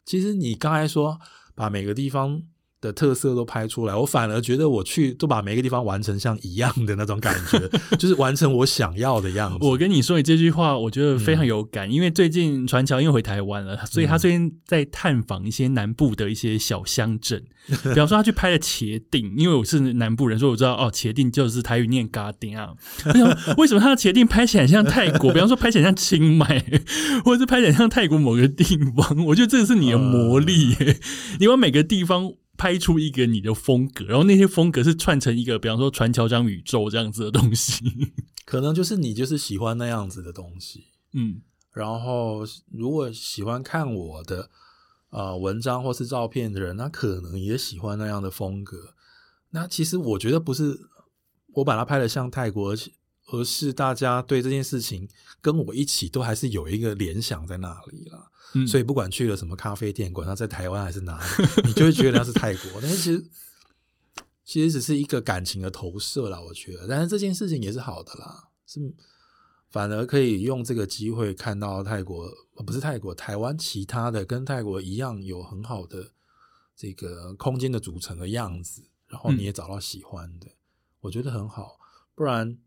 [0.05, 1.19] 其实你刚才说
[1.53, 2.41] 把每个地方
[2.87, 7.59] 的特色都拍出来，我反而觉得我去都把每个地方完成像一样的那种感觉，
[7.97, 9.57] 就是完成我想要的样子。
[9.67, 22.69] 我跟你说，你这句话我觉得非常有感，嗯、因为最近传桥又回台湾了，所以他最近在探访一些南部的一些小乡镇，比方说他去拍了茄萣，因为我是南部人，所以我知道哦，茄萣就是台语念嘎丁啊。
[23.57, 25.33] 为什么他的茄萣拍起来像泰国？
[25.33, 26.63] 比方说拍起来像清迈，
[27.25, 28.63] 或者是拍起来像泰国某个地
[28.95, 29.25] 方？
[29.25, 30.93] 我觉得这个是你的魔力，呃、
[31.39, 32.31] 你把每个地方。
[32.57, 37.85] 拍出一个你的风格，然后那些风格是串成一个，比方说传桥章宇宙这样子的东西，
[38.45, 41.41] 可能就是你就是喜欢那样子的东西，嗯，
[41.71, 42.39] 然后
[42.71, 44.49] 如果喜欢看我的
[45.11, 48.95] 呃文章或是照片的人，那可能也喜欢那样的风格。
[49.51, 50.77] 那其实我觉得不是
[51.53, 52.77] 我把它拍得像泰国，而
[53.27, 55.07] 而是大家对这件事情
[55.41, 58.31] 跟我一起都还是有一个联想在那里了。
[58.53, 61.25] 嗯，所以不管去了什么咖啡店，管他在台湾还是哪里，
[61.67, 62.81] 你就会觉得那是泰国。
[62.81, 63.25] 但是其实
[64.43, 66.87] 其实只是一个感情的投射啦，我觉得。
[66.87, 68.79] 但是这件事情也是好的啦，是
[69.69, 72.31] 反而可以用这个机会看到泰国，
[72.65, 76.11] 不是泰国，台湾其他的跟泰国一样有很好的
[76.75, 78.89] 这个空间的组成的样子。
[79.07, 80.57] 然后你也找到喜欢的，嗯、
[80.99, 81.77] 我觉得很好。
[82.13, 82.57] 不然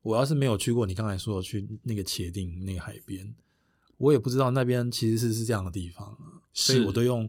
[0.00, 3.34] 我要是没有去过你刚才说的去那个茄定那个海边，
[3.98, 6.40] 我也不知道那边其实是是这样的地方啊。
[6.52, 7.28] 所以我都用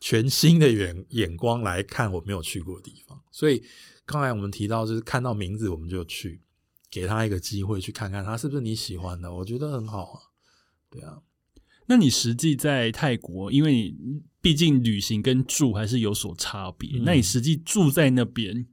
[0.00, 3.20] 全新的眼眼光来看我没有去过的地方。
[3.30, 3.62] 所以
[4.04, 6.40] 刚才我们提到，就是看到名字我们就去，
[6.90, 10.20] 给他一个机会去看看他是不是你喜欢的，我觉得很好啊。
[10.90, 11.20] 对啊。
[11.86, 16.98] 那你实际在泰国，因为你毕竟旅行跟住还是有所差别。
[16.98, 18.66] 嗯、那你实际住在那边，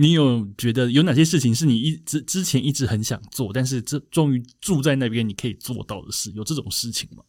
[0.00, 6.30] 你有觉得有哪些事情是你一之之前一直很想做，但是这终于住在那边你可以做到的事？
[6.30, 7.22] 有这种事情吗？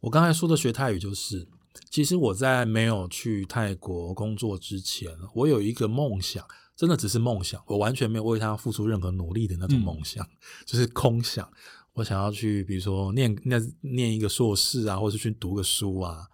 [0.00, 1.46] 我刚才说的学泰语，就是
[1.90, 6.42] 其实我在没有去泰国工作之前，我有一个梦想，
[6.74, 10.30] 真的只是梦想，我完全没有为它付出任何努力的那种梦想，嗯、
[10.64, 11.46] 就是空想。
[11.92, 16.26] 我想要去，比如说念那念一个硕士啊，或者去读个书啊，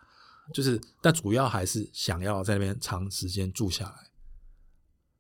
[0.55, 4.10] 就是，但主要还是想要在那边长时间住下来。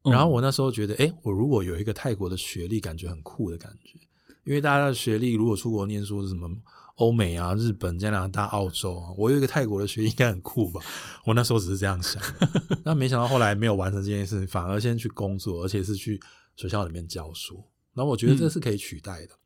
[0.04, 3.98] 然后我那时候觉得，哎、嗯，我如果有一个泰国的学历，感觉很酷的感觉。
[4.44, 6.48] 因为大家的学历如果出国念书是什么
[6.96, 10.80] 欧美啊、日本、加拿大、澳洲啊，我有一个泰国的学历应该很酷吧？
[11.26, 12.22] 我那时候只是这样想，
[12.84, 16.20] 那没想到后来没有完成这件事，反而先去工作，而且是去
[16.56, 17.62] 学校里面教书。
[17.94, 19.34] 然后我觉得这是可以取代的。
[19.34, 19.36] 嗯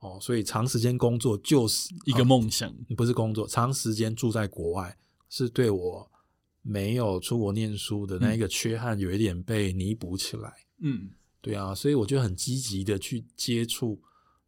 [0.00, 3.48] 哦，所以长时间工作就是一个梦想，哦，不是工作。
[3.48, 4.96] 长时间住在国外，
[5.28, 6.08] 是对我
[6.68, 10.52] 没有出国念书的那一个缺憾有一点被弥补起来。
[10.80, 14.02] 嗯，对啊，所以我就很积极的去接触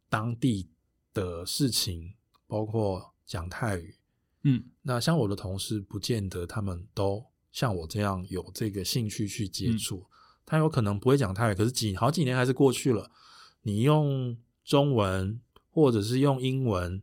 [0.07, 0.69] 当地
[1.13, 2.13] 的事情，
[2.45, 3.95] 包括讲泰语。
[4.43, 9.97] 嗯，那像我的同事，不见得他们都像我这样有这个兴趣去接触。
[9.97, 10.09] 嗯，
[10.45, 13.09] 他有可能不会讲泰语，可是几好几年还是过去了。
[13.63, 14.37] 你用。
[14.63, 17.01] 中文或者是用英文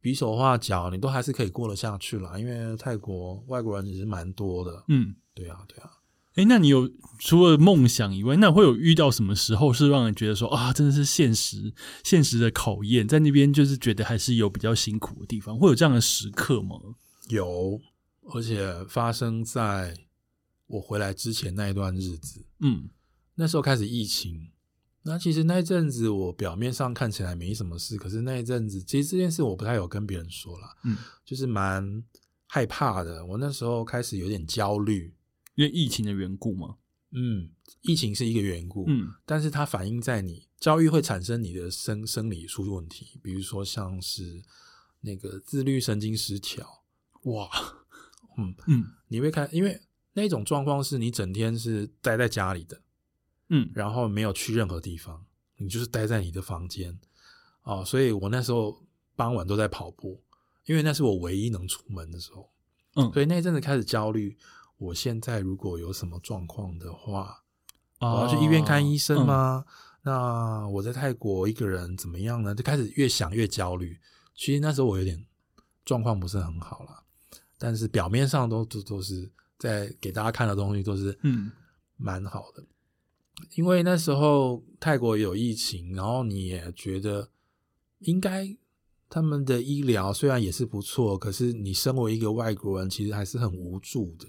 [0.00, 2.38] 比手画脚，你都还是可以过得下去啦。
[2.38, 4.84] 因为泰国外国人也是蛮多的。
[4.88, 5.90] 嗯，对啊，对啊。
[6.36, 16.76] 诶，那你有除了梦想以外，那会有遇到什么时候是让人觉得说啊，真的是现实现实的考验，在那边就是觉得还是有比较辛苦的地方，会有这样的时刻吗？
[17.28, 17.80] 有，
[18.32, 19.94] 而且发生在
[20.68, 22.46] 我回来之前那一段日子。
[22.60, 22.88] 嗯，
[23.34, 24.50] 那时候开始疫情。
[25.02, 32.04] 那其实那一阵子，我表面上看起来没什么事，可是那一阵子，其实这件事我不太有跟别人说了，嗯，就是蛮
[32.46, 33.24] 害怕的。
[33.24, 35.14] 我那时候开始有点焦虑，
[35.54, 36.76] 因为疫情的缘故吗？
[37.12, 44.42] 嗯，疫情是一个缘故，嗯，但是它反映在你焦虑会产生你的生生理出问题，比如说像是
[45.00, 46.84] 那个自律神经失调，
[47.22, 47.48] 哇，
[48.36, 49.80] 嗯嗯，你会看，因为
[50.12, 52.82] 那种状况是你整天是待在家里的。
[53.50, 55.24] 嗯，然后没有去任何地方，
[55.56, 56.98] 你就是待在你的房间，
[57.64, 58.82] 哦，所以我那时候
[59.14, 60.22] 傍晚都在跑步，
[60.64, 62.50] 因为那是我唯一能出门的时候，
[62.94, 64.38] 嗯，所以那阵子开始焦虑，
[64.78, 67.42] 我现在如果有什么状况的话，
[67.98, 69.64] 哦、我要去医院看医生吗？
[69.66, 69.72] 嗯、
[70.04, 72.54] 那我在泰国一个人怎么样呢？
[72.54, 73.98] 就开始越想越焦虑。
[74.34, 75.26] 其实那时候我有点
[75.84, 77.02] 状况不是很好啦，
[77.58, 81.50] 但是表面上都都都是在给大家看的东西都是嗯
[81.96, 82.64] 蛮好的。
[83.54, 87.30] 因为那时候泰国有疫情，然后你也觉得
[88.00, 88.56] 应该
[89.08, 94.26] 他们的医疗虽然也是不错，可是你身为一个外国人，其实还是很无助的。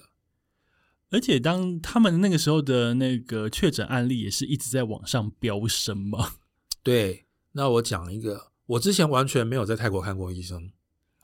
[1.10, 6.36] 而且当他们那个时候的那个确诊案例也是一直在往上飙升嘛。
[6.82, 10.72] 对，那我讲一个，我之前完全没有在泰国看过医生。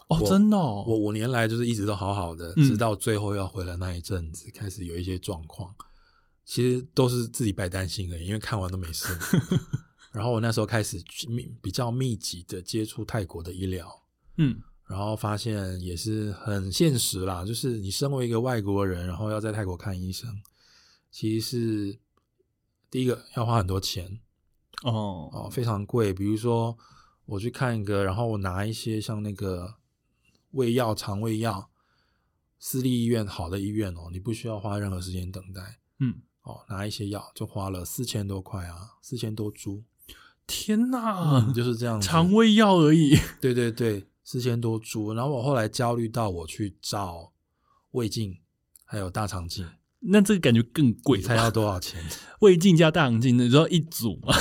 [0.10, 0.84] 哦，真的哦？
[0.88, 5.74] 我五年来就是一直都好好的，嗯，直到最后要回来那一阵子，开始有一些状况。
[6.48, 9.14] 其实都是自己白担心而已，因为看完都没事。
[10.14, 13.86] 然后我那时候开始密比较密集的接触泰国的医疗，
[14.38, 20.42] 嗯，然后发现也是很现实啦，就是你身为一个外国人，然后要在泰国看医生，
[21.12, 22.00] 其实是
[22.90, 24.22] 第一个要花很多钱
[24.84, 26.14] 哦哦，非常贵。
[26.14, 26.78] 比如说
[27.26, 29.76] 我去看一个，然后我拿一些像那个
[30.52, 31.70] 胃药、肠胃药，
[32.58, 36.22] 私立医院好的医院哦，你不需要花任何时间等待，嗯。
[36.48, 39.84] 哦，拿一些药就花了四千多块啊，四千多株，
[40.48, 43.18] 天哪、嗯，就是这样子，肠胃药而已。
[43.42, 45.14] 对对对，四千多株。
[45.14, 47.34] 然后我后来焦虑到我去照
[47.92, 48.40] 胃镜，
[48.86, 49.68] 还有大肠镜，
[50.00, 52.02] 那这个感觉更贵，才要多少钱？
[52.40, 54.34] 胃镜加大肠镜，你知道一组吗？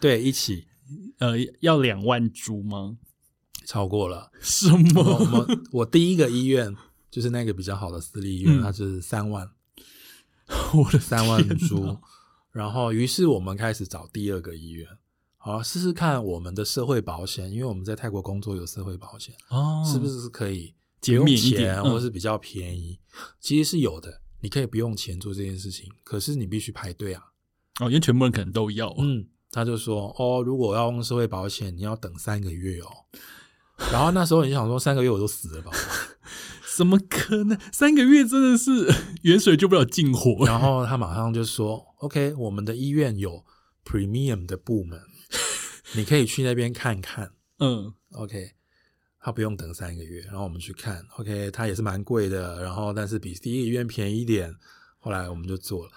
[0.00, 0.66] 对，一起，
[1.18, 2.96] 呃，要两万株吗？
[3.66, 4.30] 超过了。
[4.40, 5.02] 什么？
[5.02, 6.74] 我我，我第一个医院
[7.10, 9.50] 就是那个比较好的私立医院，嗯、它是三万。
[10.74, 11.98] 我的三万铢，
[12.50, 14.86] 然后于是我们开始找第二个医院，
[15.36, 22.98] 好试试看我们的社会保险，因为我们在泰国工作有社会保险，哦，是不是可以减免一点，或是比较便宜？
[23.00, 27.22] 嗯、其实是有的，你可以不用钱做这件事情，可是你必须排队啊。
[27.80, 28.94] 哦，因为全部人可能都要。
[28.98, 32.88] 嗯，他就说，哦，如果要用社会保险，你要等三个月哦。
[33.90, 35.70] 然后那时候你想说，三个月我都死了吧？
[36.80, 37.60] 怎么可能？
[37.70, 38.90] 三个月真的是
[39.24, 40.44] 远水救不了近火。
[40.48, 43.44] 然后他马上就说：“OK，我们的医院有
[43.84, 44.98] Premium 的部门，
[45.94, 48.52] 你可以去那边看看。”嗯，OK，
[49.20, 51.04] 他不用等三个月，然后我们去看。
[51.18, 54.50] OK，他也是蛮贵的，然后但是比第一个医院便宜一点。
[55.00, 55.92] 后来我们就做了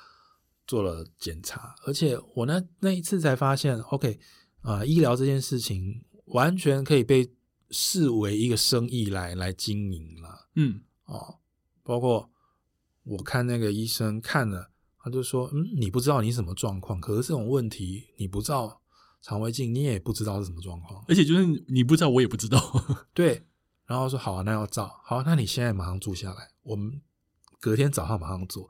[0.67, 4.19] 做了检查，而且我那那一次才发现，OK，
[4.59, 7.31] 啊、呃，医疗这件事情完全可以被。
[7.69, 11.39] 视为一个生意来来经营了，嗯，哦，
[11.83, 12.29] 包括
[13.03, 18.81] 我看那个医生看了，他就说，嗯，你不知道你什么状况，可是这种问题你不照
[19.21, 22.59] 肠胃镜，你也不知道是什么状况，而且就是你不知道，我也不知道，
[23.13, 23.45] 对，
[23.85, 27.01] 然后说好啊，那要照，好，那你现在马上住下来，我们
[27.59, 28.69] 隔天早上马上做。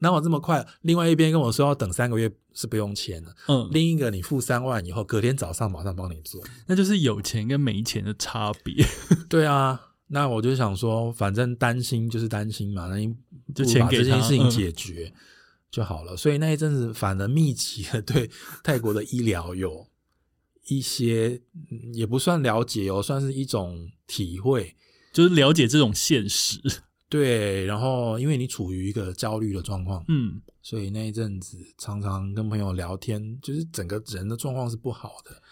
[0.00, 0.66] 哪有这么快？
[0.82, 8.86] 另外一边跟我说要等三个月是不用钱的，嗯，另一个你付三万以后，隔天早上马上帮你做，那就是有钱跟没钱的差别。
[9.28, 13.14] 对啊，那我就想说，反正担心就是担心嘛，那你
[13.54, 15.12] 就把这件事情解决
[15.70, 16.16] 就好了。
[16.16, 18.30] 所以那一阵子反而密集的 对
[18.62, 19.86] 泰国的医疗有
[20.68, 21.40] 一些
[21.92, 24.76] 也不算了解哦，算是一种体会，
[25.12, 26.60] 就是了解这种现实。
[27.08, 35.42] 对，然后因为你处于一个焦虑的状况，嗯，所以那一阵子常常跟朋友聊天，就是整个人的状况是不好的。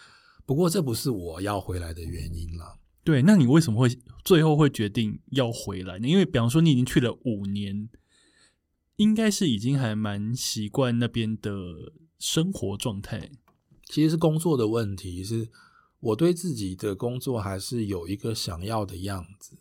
[0.44, 2.76] 不过这不是我要回来的原因啦。
[3.02, 3.88] 对，那你为什么会
[4.22, 6.07] 最后会决定要回来呢？
[6.07, 7.88] 因为比方说你已经去了五年，
[8.96, 11.50] 应该是已经还蛮习惯那边的
[12.18, 13.30] 生活状态。
[13.84, 15.48] 其实是工作的问题，是
[16.00, 19.57] 我对自己的工作还是有一个想要的样子。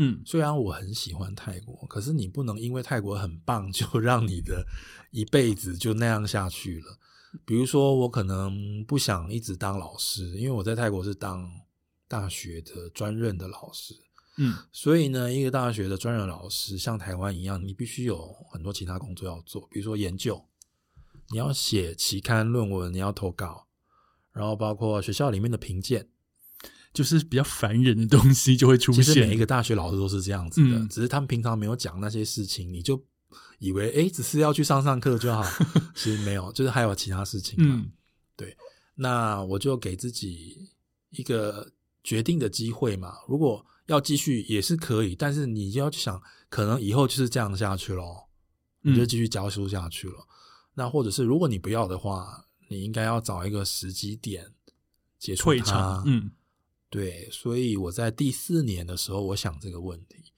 [0.00, 4.64] 嗯，虽然我很喜欢泰国，可是你不能因为泰国很棒，就 让你的
[5.10, 6.98] 一辈子就那样下去了。
[7.44, 11.50] 比如说，我可能不想一直当老师，因为我在泰国是当
[12.06, 13.92] 大学的专任的老师。
[14.36, 20.46] 嗯，所以呢，一个大学的专任老师像台湾一样，你必须有很多其他工作要做，比如说研究，
[21.30, 23.66] 你要写期刊论文，你要投稿，
[24.30, 26.08] 然后包括学校里面的评鉴。
[26.98, 29.04] 就是比较烦人的东西就会出现。
[29.04, 33.00] 其实每一个大学老师都是这样子的，嗯、只是他们平常没有讲那些事情，你就
[33.60, 35.44] 以为哎，只是要去上上课就好。
[35.94, 37.54] 其实没有，就是还有其他事情。
[37.58, 37.88] 嗯，
[38.34, 38.56] 对。
[38.96, 40.70] 那我就给自己
[41.10, 41.70] 一个
[42.02, 43.14] 决定的机会嘛。
[43.28, 48.28] 如果要继续也是可以，但是你就要去想，可能以后就是这样下去咯，
[48.82, 50.16] 你就继续教书下去了。
[50.18, 50.26] 嗯、
[50.74, 54.44] 那或者是如果你不要的话，你应该要找一个时机点
[55.16, 56.02] 结束它。
[56.04, 56.32] 嗯。
[56.90, 60.32] 对，所以我在第四年的时候，我想这个问题，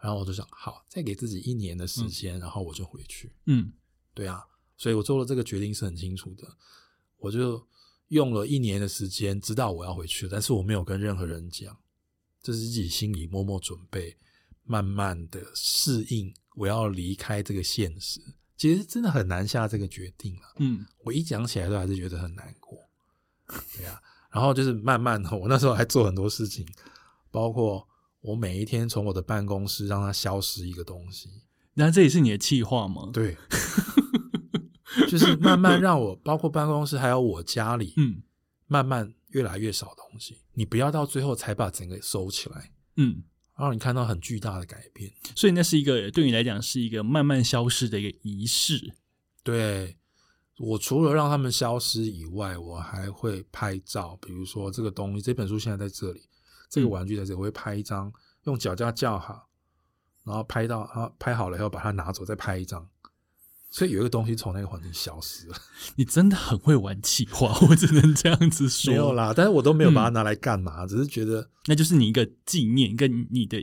[0.00, 3.32] 然后我就想，好，再给自己一年的时间，嗯、然后我就回去。
[3.46, 3.72] 嗯，
[4.12, 4.44] 对啊，
[4.76, 6.56] 所以我做了这个决定是很清楚的，
[7.18, 7.64] 我就
[8.08, 11.78] 用了一年的时间，知道我要回去，但是我没有跟任何人讲，
[12.42, 14.16] 这是自己心里默默准备，
[14.64, 18.20] 慢慢的适应我要离开这个现实。
[18.56, 20.54] 其实真的很难下这个决定了。
[20.58, 22.76] 嗯，我一讲起来都还是觉得很难过。
[23.76, 24.02] 对啊。
[24.32, 26.66] 然后就是慢慢的，我那时候还做很多事情，
[27.30, 27.86] 包括
[28.22, 31.28] 我每一天从我的办公室让它消失一个东西。
[31.74, 33.10] 那这也是你的计划吗？
[33.12, 33.36] 对，
[35.08, 38.22] 就是慢慢让我，包括办公室还有我家里，嗯，
[38.66, 40.38] 慢慢越来越少东西。
[40.54, 43.22] 你不要到最后才把整个收起来，嗯，
[43.56, 45.12] 然后你看到很巨大的改变。
[45.36, 48.94] 所以那是一个对你来讲是一个慢慢消失的一个仪式。
[49.42, 49.98] 对。
[50.62, 54.16] 我除了让他们消失以外，我还会拍照。
[54.22, 56.22] 比如说这个东西，这本书现在在这里，
[56.70, 58.12] 这个玩具在这里，我会拍一张，
[58.44, 59.48] 用脚架架好，
[60.22, 62.88] 然后拍到啊，拍好了以后把它拿走，再拍一张。
[63.70, 65.56] 所以有一个东西从那个环境消失了。
[65.96, 68.92] 你真的很会玩气话，我只能这样子说。
[68.92, 73.60] 没有啦，但是我都没有把它拿来干嘛，嗯、只是觉得那就是你一个纪念，跟你的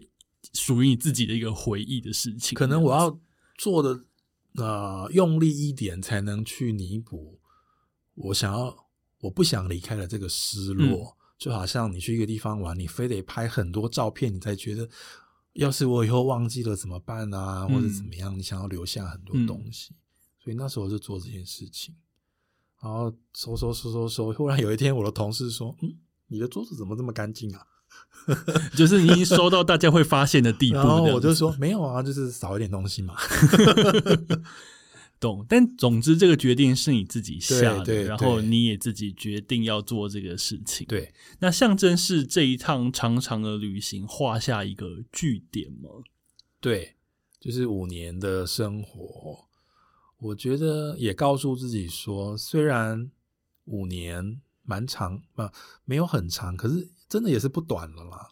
[0.52, 2.58] 属于你自己的一个回忆的事情。
[2.58, 3.18] 可能我要
[3.58, 4.04] 做的。
[4.60, 7.40] 呃，用力一点才能去弥补
[8.16, 8.88] 我想要，
[9.22, 11.16] 我不想离开的这个失落。
[11.18, 14.90] 嗯、就好像你去一个地方玩，你非得拍很多照片，你才觉得，
[15.54, 18.38] 要是我以后忘记了怎么办啊，或者怎么样？
[18.38, 19.98] 你想要留下很多东西，嗯、
[20.44, 21.96] 所以那时候就做这件事情。
[22.82, 25.98] 然后收收收收收，忽然有一天，我的同事说：“嗯，
[26.28, 27.66] 你的桌子怎么这么干净啊？”
[28.76, 33.16] 就是你已经收到大家会发现的地步，然后我就说没有啊，就是少一点东西嘛。
[35.20, 40.88] 懂，但总之这个决定是你自己下的，然后你也自己决定要做这个事情。
[40.88, 45.90] 对，那象征是这一趟长长的旅行画下一个句点吗？
[46.62, 46.96] 对，
[47.38, 49.50] 就是五年的生活，
[50.20, 53.12] 我觉得也告诉自己说，虽然
[53.66, 55.52] 五年蛮长，啊，
[55.84, 58.30] 没有很长，可是真的也是不短了啦，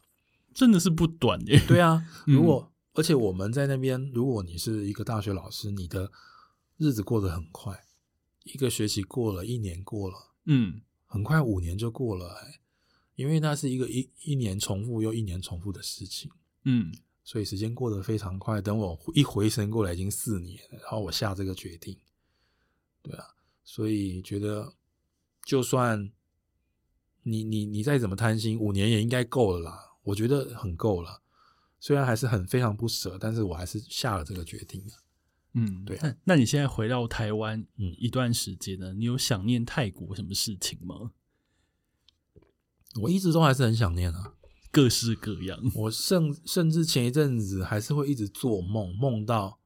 [0.53, 1.59] 真的是不短耶。
[1.67, 6.11] 对啊， 如果、嗯、而且我们在那边，如果你是一个大学老师，你的
[6.77, 7.83] 日子过得很快，
[8.43, 10.15] 一个学期过了，一年过了，
[10.45, 12.61] 嗯，很快五年就过了，哎，
[13.15, 16.31] 因为那是一个一一年重复又一年重复的事情，
[16.63, 16.93] 嗯。
[17.29, 21.99] 所以时间过得非常快，等我一回神过来，已经四年了，然后我下这个决定，
[23.01, 23.25] 对啊，
[23.65, 24.73] 所以觉得
[25.43, 26.09] 就算
[27.29, 31.21] 你你你再怎么贪心，五年也应该够了啦，我觉得很够了。
[31.79, 34.83] 虽然还是很非常不舍，但是我还是下了这个决定。
[35.53, 36.07] 嗯，对啊。
[36.07, 41.11] 那那你现在回到台湾，嗯，一段时间呢，你有想念泰国什么事情吗？
[43.01, 44.33] 我一直都还是很想念啊。
[44.71, 49.59] 各式各样，我甚甚至前一阵子还是会一直做梦，梦到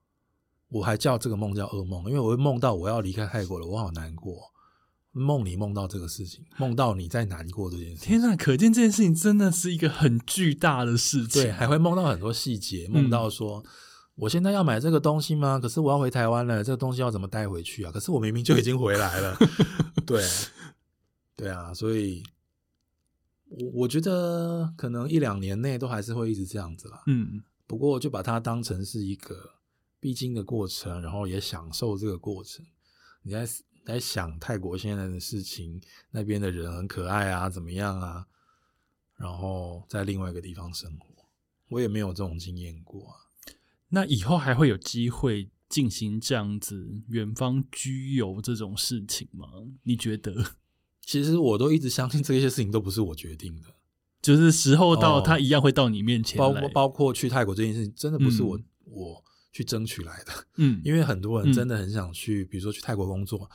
[0.69, 4.50] 我还叫这个梦叫噩梦，因为我会梦到我要离开泰国了，我好难过。
[5.11, 8.35] 梦里梦到这个事情，梦到你在难过这件事情，天哪！
[8.35, 11.43] 可见这件事情真的是一个很巨大的事情。
[11.43, 13.65] 对，还会梦到很多细节，梦到说、嗯、
[14.15, 15.59] 我现在要买这个东西吗？
[15.59, 17.91] 可是我要回台湾了，这个东西要怎么带回去啊？
[17.91, 19.37] 可是我明明就已经回来了。
[20.05, 20.23] 对，
[21.35, 22.23] 对啊，所以。
[23.53, 27.03] 我我觉得可能一两年内都还是会一直这样子啦。
[27.07, 29.35] 嗯，不过就把它当成是一个
[29.99, 32.65] 必经的过程，然后也享受这个过程。
[33.23, 33.45] 你在
[33.85, 38.27] 在想泰国现在的事情，那边的人很可爱啊，怎么样啊？
[39.17, 41.07] 然后在另外一个地方生活，
[41.69, 43.15] 我也没有这种经验过啊。
[43.89, 49.47] 那以后还会有机会进行这样子远方居游这种事情吗？
[49.83, 50.33] 你觉得？
[51.01, 53.67] 其实我都一直相信这些事情都不是我决定的，
[54.21, 56.37] 就是时候到，他一样会到你面前。
[56.37, 60.31] 包括包括去泰国这件事情，真的不是我、嗯、我去争取来的。
[60.55, 63.49] 嗯，因为很多人真的很想去，嗯、比如说去泰国工作，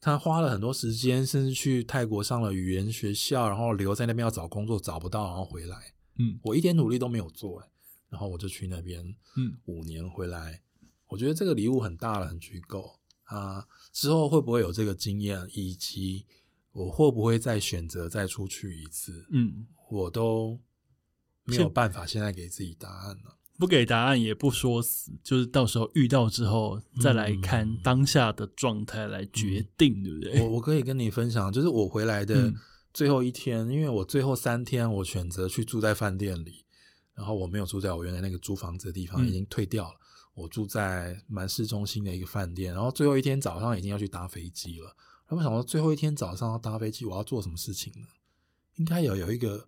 [0.00, 5.94] 他花了很多时间，甚至去泰国上了语言学校，然后留在那边要找工作找不到，然后回来。
[6.18, 7.62] 嗯，我一点努力都没有做，
[8.08, 9.04] 然后我就去那边，
[9.36, 10.62] 嗯，五年回来，
[11.08, 13.66] 我觉得这个礼物很大了，很足够啊。
[13.92, 16.26] 之后会不会有这个经验，以及
[16.72, 19.26] 我会不会再选择再出去一次？
[19.30, 20.58] 嗯，我都
[21.44, 23.36] 没有办法现在给自己答案了。
[23.58, 30.40] 不给答案也不说死，就是到时候遇到之后再来看当下的状态来决定，嗯、对不对？
[30.42, 32.52] 我我可以跟你分享，就是我回来的
[32.92, 36.64] 最后一天，嗯、因为我最后三天我选择去住在饭店里，
[37.14, 39.94] 然后我没有住在我原来那个租房子的地方，嗯、已经退掉了。
[40.34, 44.94] 我住在蛮市中心的一个饭店，然后最后一天早上已经要去搭飞机了。
[45.26, 48.06] 他们想说，最后一天早上要搭飞机，我要做什么事情呢？
[48.76, 49.66] 应该有有一个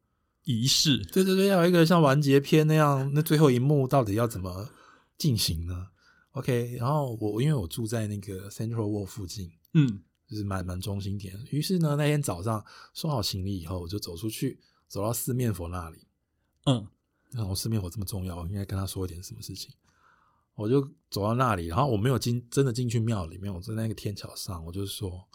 [0.49, 4.71] 仪式，对对对，要有一个像完结篇那样，那最后一幕到底要怎么
[5.19, 5.89] 进行呢
[6.31, 11.39] ？OK，然后我因为我住在那个 Central World 附近，嗯，就是蛮蛮中心点。
[11.51, 15.99] 于是呢，那天早上收好行李以后，我就走出去，走到四面佛那里，
[16.65, 16.87] 嗯，
[17.33, 19.71] 然后四面佛这么重要，我应该跟他说一点什么事情。
[20.55, 20.81] 我就
[21.11, 25.29] 走到那里，然后我没有进，真的进去庙里面，我在那个天桥上，我就说。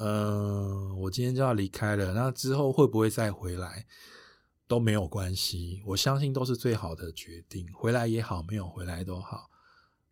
[0.00, 2.14] 嗯，我今天就要离开了。
[2.14, 3.84] 那之后会不会再回来
[4.68, 7.66] 都没有关系，我相信都是最好的决定。
[7.72, 9.50] 回来也好，没有回来都好，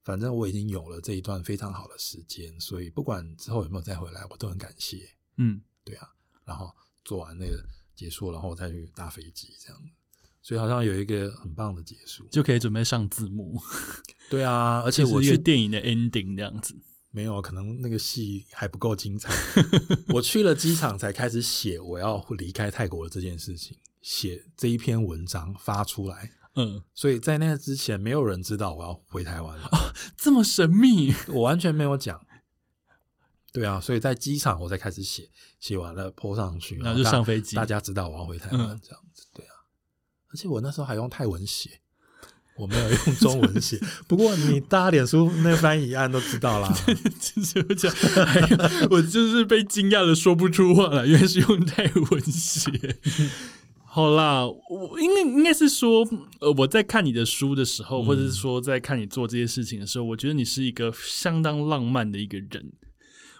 [0.02, 5.10] 反正我已经有了这一段非常好的时间，所以不管之后有没有再回来，我都很感谢。
[5.36, 6.08] 嗯，对啊。
[6.44, 6.72] 然后
[7.04, 7.62] 做完那个
[7.94, 9.80] 结束，然后我再去搭飞机，这样。
[10.40, 13.60] 所以好像有一个很棒的结束，就可以准备上字幕。
[14.30, 16.74] 对啊，而且我去电影的 ending 这样子。
[17.10, 19.32] 没有，可能那个戏还不够精彩。
[20.14, 23.76] 我去了机场才开始写我要离开泰国的这件事情，
[24.06, 26.30] 写这一篇文章发出来。
[26.54, 29.66] 嗯，所以在那之前，没有人知道我要回台湾了。
[29.72, 32.24] 哦，这么神秘， 我完全没有讲。
[33.52, 35.28] 对啊，所以在机场我才开始写，
[35.58, 39.26] 写完了 po 上去，然后就上飞机，大家知道我要回台湾这样子。
[39.34, 39.66] 对啊，
[40.32, 41.80] 而且我那时候还用泰文写。
[42.56, 43.78] 我没有用中文写，
[44.08, 46.72] 不过你大脸书那个翻译案都知道啦。
[47.20, 47.92] 就是我讲，
[48.90, 52.70] 我就是被惊讶的说不出话来，原来是用泰文写。
[53.96, 56.06] 好啦，我因为应该是说，
[56.40, 62.74] 呃，我在看你的书的时候，或者是说在看你做这些事情的时候，我觉得你是一个相当浪漫的一个人。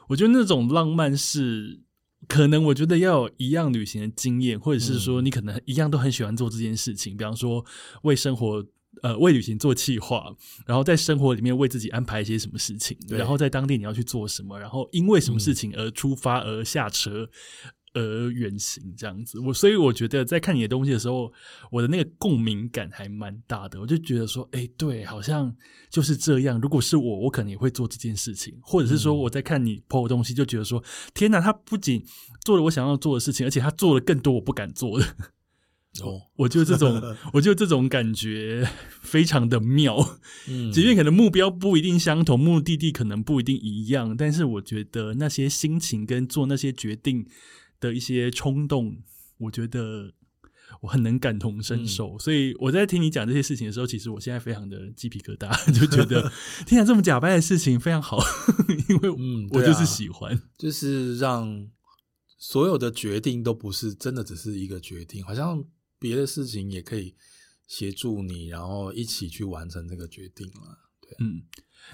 [0.09, 1.83] 我觉得那种浪漫是
[2.27, 7.63] 可能，我觉得要有一样旅行的经验，或者是说你可能一样都很喜欢做这件事情，比方说
[8.05, 8.65] 为生活。
[9.03, 10.35] 呃，为旅行做计划，
[10.67, 17.29] 然后在生活里面为自己安排一些什么事情，然后在当地你要去做什么，然后因为什么事情而出发而下车，
[17.97, 19.41] 而原型这样子。
[19.41, 21.33] 我所以我觉得在看你的东西的时候，
[21.73, 23.81] 我的那个共鸣感还蛮大的。
[23.81, 25.53] 我就觉得说，哎，对，好像
[25.91, 26.61] 就是这样。
[26.61, 30.83] 如果是我，我可能也会做这件事情，或者是说我在看你 po 的东西，就觉得说，
[31.15, 32.05] 天哪，他不仅
[32.45, 35.07] 做了我想要做的事情，而且他做了更多我不敢做的。
[36.03, 37.01] 哦，我觉得这种，
[37.33, 38.69] 我觉得这种感觉
[39.01, 39.97] 非常的妙。
[40.47, 47.27] 嗯，即便可能目标不一定相同，目的地可能不一定一样，但是我觉得那些心情跟做那些决定
[47.81, 49.03] 的一些冲动，
[49.39, 50.13] 我觉得
[50.83, 52.17] 我很能感同身受。
[52.17, 56.31] 嗯、所以我在听你讲这些事情的时候，其实我现在非常的鸡皮疙瘩， 就觉得
[56.67, 58.19] 天啊，这么假掰的事情非常好，
[58.89, 61.69] 因为嗯，我就是喜欢，嗯啊、就是让
[62.39, 65.65] 所有的决定都不是真的只是一个决定，好像。
[65.99, 67.15] 别的事情也可以
[67.67, 70.79] 协助你，然后一起去完成这个决定了。
[71.01, 71.41] 对，嗯，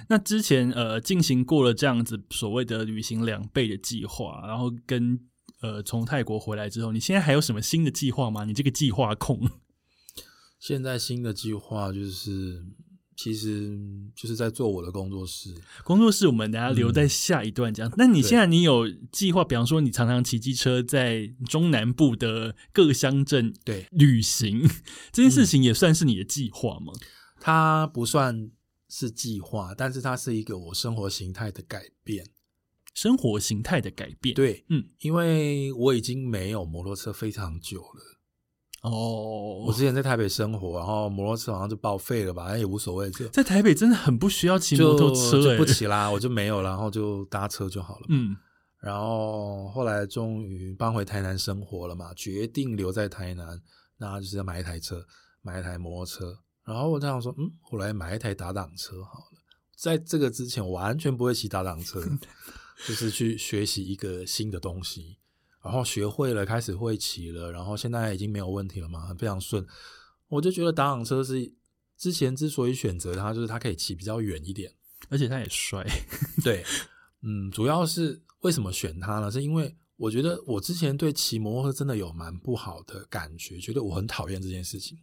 [0.08, 5.20] 那之前呃进行过了这样子所谓的旅行两倍的计划，然后跟
[5.62, 8.44] 呃从泰国回来之后，你现在还有什么新的计划吗？
[8.44, 9.48] 你这个计划控？
[10.60, 12.62] 现在新的计划就是。
[13.14, 13.78] 其实
[14.16, 15.54] 就是在做我的工作室，
[15.84, 17.88] 工作室我们等下留在下一段讲。
[17.96, 24.66] 那、嗯、你现在你有计划，比方说你常常骑机车在中南部的各乡镇对旅行，
[25.12, 26.92] 这件事情也算是你的计划吗？
[27.38, 28.50] 它不算
[28.88, 32.26] 是计划，但是它是一个我生活形态的改变。
[32.94, 38.18] 生活形态的改变，对，嗯，因为我已经没有摩托车非常久了。
[38.82, 43.08] 哦，oh, 我之前在台北生活，然后摩托车好像就报废了吧，那也无所谓。
[43.32, 48.06] 在台北真的很不需要骑摩托车，就不骑啦， 我就没有，然后就搭车就好了。
[48.08, 48.36] 嗯，
[48.80, 53.56] 然后后来终于搬回台南生活了嘛，决定留在台南，
[53.98, 55.00] 那就是要买一台车，
[55.42, 56.36] 买一台摩托车。
[56.64, 59.38] 然后我这样说，嗯，我来买一台打挡车好了。
[59.76, 62.00] 在这个之前，我完全不会骑打挡车，
[62.86, 65.18] 就是去学习一个新的东西。
[65.62, 69.64] 然后学会了，开始会骑了，然后现在已经没有问题了嘛，非常顺。
[70.26, 71.52] 我就觉得打档车是
[71.96, 74.74] 之前之所以选择它，就是它可以骑比较远一点，
[75.08, 75.86] 而且它也帅。
[76.42, 76.64] 对，
[77.20, 79.30] 嗯，主要是为什么选它呢？
[79.30, 84.98] 是因为我觉得我之前对骑摩托车真的有蛮不好的感觉，觉得我很讨厌这件事情，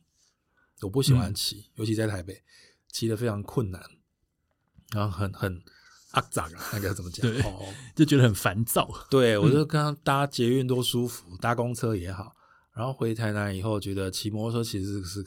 [0.82, 2.44] 我不喜欢骑，嗯、尤其在台北
[2.92, 3.82] 骑的非常困难，
[4.92, 5.64] 然后很很。
[6.12, 7.22] 阿杂啊， 那个怎么讲？
[7.30, 7.44] 对，
[7.96, 8.90] 就觉得很烦躁。
[9.10, 12.36] 对，我就刚刚搭捷运多舒服，嗯、搭公车也好。
[12.74, 15.24] 然后回台南以后，觉得骑摩托车其实是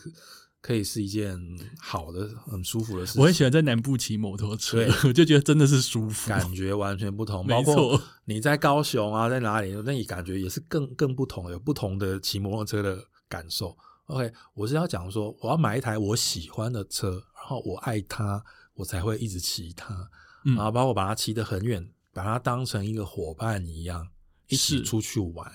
[0.60, 1.38] 可以是一件
[1.78, 3.20] 好的、很舒服的事情。
[3.20, 7.44] 我很喜欢在南部骑摩托车， 我就觉得真的是舒服，感觉完全不同。
[7.46, 13.76] 没错，包括你在高雄啊，在哪里，那你感觉也是更更不同，有不同的骑摩托车的感受。
[14.06, 18.42] OK，我是要讲说，我要买一台我喜欢的车，然后我爱它，
[18.74, 20.08] 我才会一直骑它。
[20.44, 24.08] 然后包括把它骑得很远，把它当成一个伙伴一样，
[24.48, 25.50] 一起出去玩。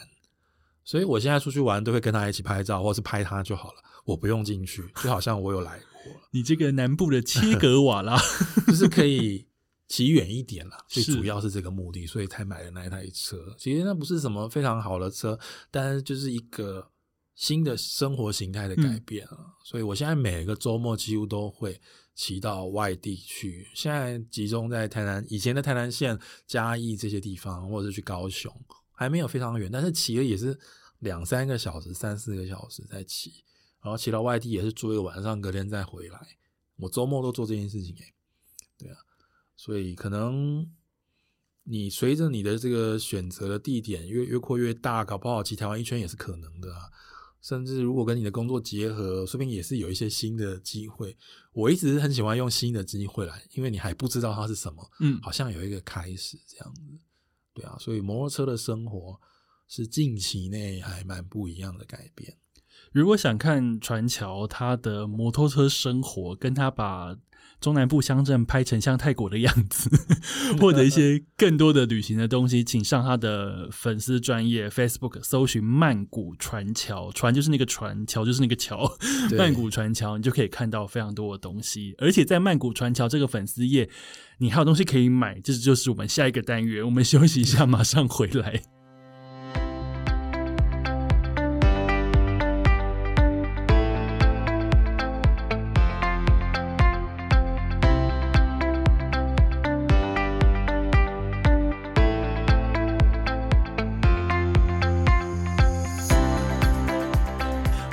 [0.84, 6.14] 所以我现在出去玩都会跟他一起拍照，或是拍他就好了，我不用进去，就好像我有来过。
[6.32, 8.18] 你这个南部的切格瓦拉，
[8.66, 9.46] 就是可以
[9.90, 13.38] 骑远一点啦，最主要是这个目的，所以才买了那一台车。
[13.58, 15.38] 其实那不是什么非常好的车，
[15.70, 16.90] 但是就是一个
[17.36, 19.36] 新的生活形态的改变啊。
[19.38, 21.80] 嗯、所以我现在每个周末几乎都会。
[22.18, 28.52] 骑到外地去，现在集中在台南，以前的台南县、嘉义这些地方，或者是去高雄，
[28.92, 30.60] 还没有非常远，但是骑了也是
[30.98, 33.44] 两三个小时、三四个小时在骑，
[33.84, 36.20] 然后骑到外地也是住一个晚上，隔天再回来。
[36.78, 38.16] 我周末都做这件事情，诶，
[38.80, 38.98] 对啊，
[39.56, 40.68] 所以可能
[41.66, 46.74] 你随着你的这个选择的地点越越扩越大，搞不好骑台湾一圈也是可能的。
[47.42, 51.16] 甚至如果跟你的工作结合，说不定也是有一些新的机会。
[51.54, 56.82] 我一直很喜欢用新的机会来，因为你还不知道它是什么，嗯，好像有一个开始这样子，
[57.54, 57.78] 对啊。
[57.80, 59.20] 所以摩托车的生活
[59.68, 62.38] 是近期内还蛮不一样的改变。
[62.92, 67.18] 如果想看传桥他的摩托车生活，跟他把。
[67.60, 69.90] 中南部乡镇拍成像泰国的样子，
[70.62, 78.92] 或者一些更多的旅行的东西，请上他的粉丝专业 Facebook 搜寻曼谷船桥，船就是那个船，桥就是那个桥，
[79.38, 81.96] 曼谷船桥，你就可以看到非常多的东西。
[81.98, 83.90] 而且在曼谷船桥这个粉丝页，
[84.38, 86.86] 你还有东西可以买，这就是我们下一个单元。
[86.86, 88.62] 我们休息一下，马上回来。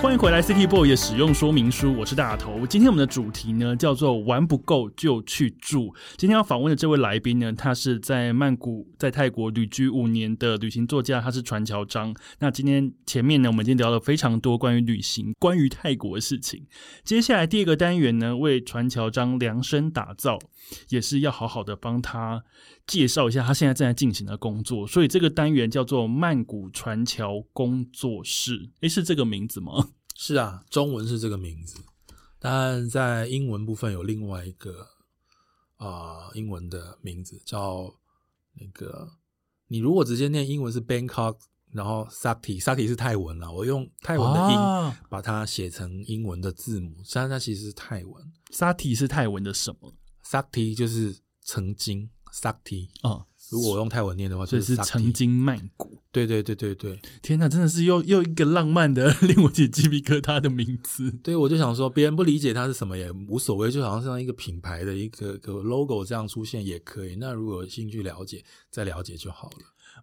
[0.05, 2.67] 欢迎回来，City Boy 的使用说明书，我是大头。
[2.67, 5.95] 今天我们的主题呢叫做“玩不够就去住”。
[6.19, 12.15] 今天要访问的这位来宾呢，他是在曼谷、在泰国旅居五年的旅行作家，他是传乔章。
[12.41, 16.67] 那今天前面呢，我们已经聊了非常多关于旅行、关于泰国的事情。
[17.03, 20.39] 接下来第二个单元呢，为传乔章量身打造，
[20.91, 22.45] 也是要好好的帮他
[22.87, 24.87] 介绍一下他现在正在进行的工作。
[24.87, 28.71] 所以这个单元叫做“曼谷传桥工作室”。
[28.83, 29.91] 诶，是这个名字吗？
[30.17, 31.77] 是啊，中文是这个名字，
[32.39, 34.87] 但在英文部分有另外一个
[35.77, 37.95] 啊、呃，英文的名字叫
[38.61, 39.11] 那个。
[39.67, 41.37] 你如果直接念英文是 Bangkok，
[41.73, 48.33] 然后 Sakti，Sakti 是泰文啦，我用泰文的音把它写成英文的字母，实际上它其实是泰文。
[48.53, 53.27] Sakti 是泰文的什么？Sakti 就是曾经，Sakti 啊。
[53.51, 56.01] 如果我用泰文念的话，就是曾经曼谷。
[56.11, 61.11] 对对对对对，天哪，真的是又又一个浪漫的 令我起鸡皮疙瘩的名字。
[61.23, 67.17] 对，我就想说，别人不理解它是什么也无所谓，就好像像一个品牌的一个个 logo 这样出现也可以。
[67.17, 69.57] 那如果有兴趣了解，再了解就好了。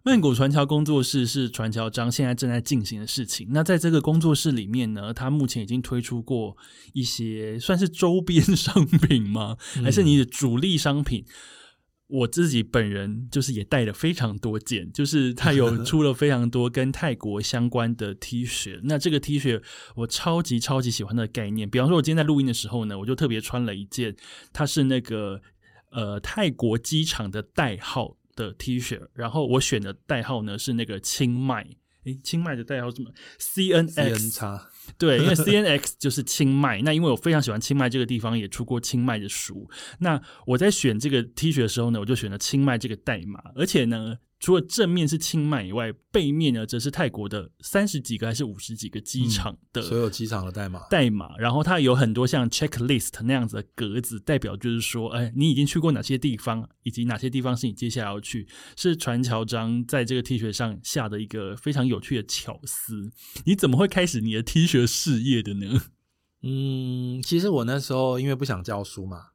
[0.04, 3.48] 曼谷传桥工作室是传桥章现在正在进行的事情。
[3.50, 6.56] 那在这个工作室里面呢，他目前已经推出过
[6.92, 9.56] 一些算是周边商品吗？
[9.82, 11.24] 还是你的主力商品？
[11.26, 11.32] 嗯
[12.12, 18.78] 我自己本人就是也带了非常多件，就是他有 出了非常多跟泰国相关的 T 恤。
[18.84, 19.62] 那这个 T 恤
[19.96, 24.14] 我超级超级喜欢的概念，比方说，我今天在录音的时候呢，我就特别穿了一件，
[24.52, 25.40] 它是那个
[25.90, 31.66] 呃泰国机场的代号的 T 恤，然后我选的代号呢是那个清迈，
[32.04, 34.60] 诶，清迈的代号是什么？CNX。
[34.98, 39.68] 对，因为 C N X 就是清迈，那因为我非常喜欢清迈这个地方，也出过清迈的书。
[39.98, 44.16] 那我在选这个 T 恤的时候呢，我就选了清迈这个代码，而且呢。
[44.42, 63.12] 除了正面是清迈以外，背面呢则是泰国的三十几个还是五十几个机场的、嗯、所有机场的代码代码，然后它有很多像 checklist 那样子的格子，代表就是说，哎，你已经去过哪些地方，以及哪些地方是你接下来要去，是传乔章在这个 T 恤上下的一个非常有趣的巧思。
[63.44, 65.82] 你怎么会开始你的 T 恤事业的呢？
[66.42, 69.26] 嗯，其实我那时候因为不想教书嘛，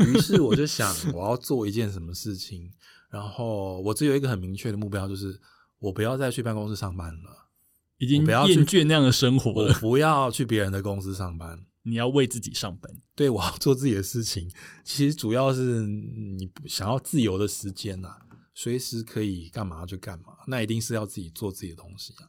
[0.00, 2.72] 于是我就想 我要做一件什么事情。
[3.16, 5.40] 然后我只有一个很明确的目标，就是
[5.78, 7.48] 我不要再去办公室上班了，
[7.96, 9.72] 已经厌倦那样的生活了。
[9.72, 12.92] 我不要去别人的公司上班，你要为自己上班。
[13.14, 14.52] 对，我要做自己的事情。
[14.84, 18.20] 其实主要是你想要自由的时间呐、啊，
[18.52, 20.36] 随时可以干嘛就干嘛。
[20.46, 22.28] 那一定是要自己做自己的东西啊。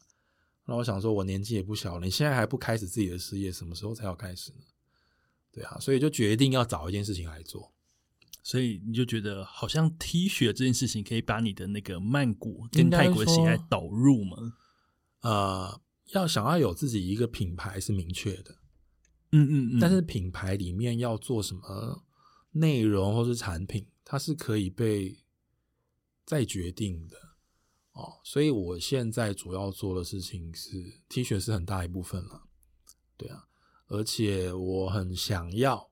[0.67, 4.59] 那我想说，我年纪也不小了，你现在还不开始自己的事业，什么时候才要开始呢？
[5.51, 7.73] 对啊，所以就决定要找一件事情来做。
[8.47, 14.37] 所以你就觉得好像 T 恤这件事情可以把你的那个曼谷跟泰国的喜爱导入吗？
[15.19, 15.81] 呃，
[16.13, 18.55] 要想要有自己一个品牌是明确的，
[19.33, 22.05] 嗯嗯嗯，但是品牌里面要做什么
[22.51, 25.17] 内容或是产品，它是可以被
[26.23, 27.17] 再决定的
[27.91, 28.21] 哦。
[28.23, 32.43] 所以我现在主要做的事情是 T 恤是很大一部分了，
[33.17, 33.49] 对啊，
[33.87, 35.91] 而且我很想要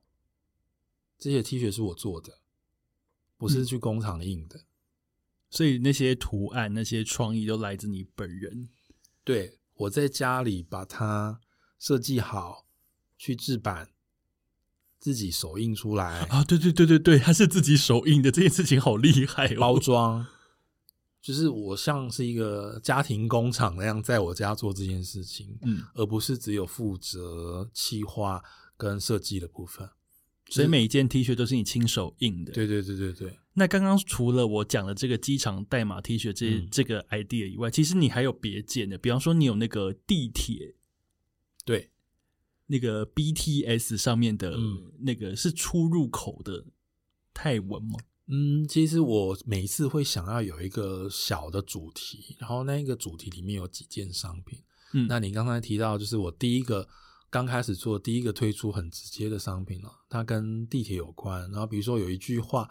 [1.18, 2.32] 这些 T 恤是我做的。
[3.36, 4.64] 不是去工厂印的，嗯，
[5.50, 8.68] 所以那些图案、那些创意都来自你本人。
[9.24, 11.40] 对，我在家里把它
[11.78, 12.66] 设计好，
[13.18, 13.90] 去制版，
[14.98, 16.42] 自己手印出来啊！
[16.44, 19.60] 对对对对对，它是自己手印的，这件事情好厉害哦。
[19.60, 20.26] 包装
[21.20, 28.42] 就是我像是一个家庭工厂那样，在我家做这件事情，嗯，而不是只有负责企划
[28.76, 29.90] 跟设计的部分。
[30.48, 32.52] 所以每一件 T 恤都是你亲手印的。
[32.52, 33.36] 对对对对对。
[33.54, 40.74] 那刚刚除了我讲的这个机场代码 T 恤这、嗯、这个 idea 以外，其实你还有别件的，比方说你有那个地铁，
[41.64, 41.90] 对，
[42.66, 44.56] 那个 BTS 上面的
[45.00, 46.64] 那个是出入口的
[47.34, 47.98] 泰文吗？
[48.28, 54.62] 嗯，其实我每次会想要有一个小的主题，然后那个主题里面有几件商品。
[54.92, 56.88] 嗯，那你刚才提到就是我第一个。
[57.28, 61.42] 刚开始做第一个推出很直接的商品了，它跟地铁有关。
[61.50, 62.68] 然后比如说有一句话，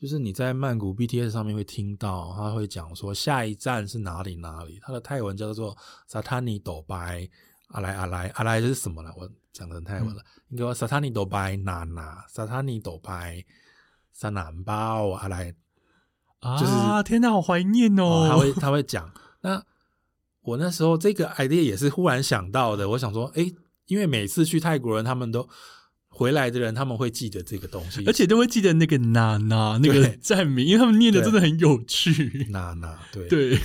[0.00, 5.76] 就是你在曼谷 BTS 上面会听到，他会讲说下一站是哪里哪里，它的泰文叫做
[6.10, 7.28] Satani Dobai
[7.68, 9.12] 阿来阿来阿来这是什么呢？
[9.16, 13.44] 我讲成泰文了，应该说 Satani Dobai Nana Satani Dobai
[14.10, 15.52] 三南包阿来，
[16.58, 18.04] 就是、啊天哪，好怀念哦！
[18.04, 19.62] 哦他会他会讲，那
[20.40, 23.52] 我那时候这个 idea 也是忽然想到的，我想说，哎。
[23.88, 25.48] 因为每次去泰国人，他们都
[26.06, 32.46] 回来的人，他们会记得这个东西，而且都会记得那个娜娜那个站名，因为他们念的真的很有趣。
[32.50, 33.28] 娜娜，对。
[33.28, 33.58] 对，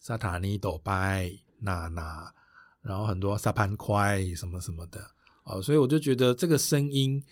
[0.00, 1.30] 萨塔尼斗拜
[1.60, 2.32] 娜娜，
[2.82, 5.10] 然后很多沙盘快什么什么的。
[5.44, 7.22] 哦，所以我就觉得这个声音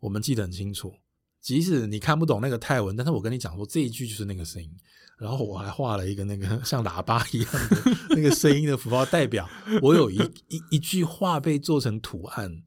[0.00, 0.94] 我们记得很清楚，
[1.40, 4.70] 即使你看不懂那个泰文，但是我跟你讲说这一句就是那个声音，
[5.18, 9.48] 然后我还画了一个那个 像喇叭一样的那个声音的符号，代表
[9.80, 10.16] 我有一
[10.48, 12.62] 一一句话被做成图案，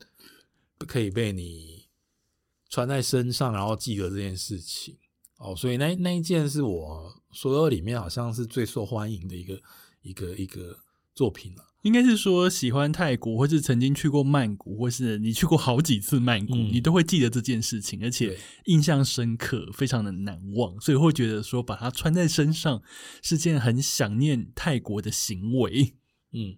[0.80, 1.88] 可以被你
[2.70, 4.98] 穿在身上，然后记得这件事情
[5.38, 9.62] 哦，所以那那一件是我所有里面好像是最受欢迎的一个
[10.02, 10.80] 一个一个
[11.14, 11.66] 作品了。
[11.84, 22.82] 应该是说喜欢泰国，或是曾经去过曼谷，或是你去过好几次曼谷，嗯、你都会记得这件事情，而且印象深刻，非常的难忘，所以会觉得说把它穿在身上
[23.21, 25.95] 是件很想念泰国的行为。
[26.34, 26.57] 嗯，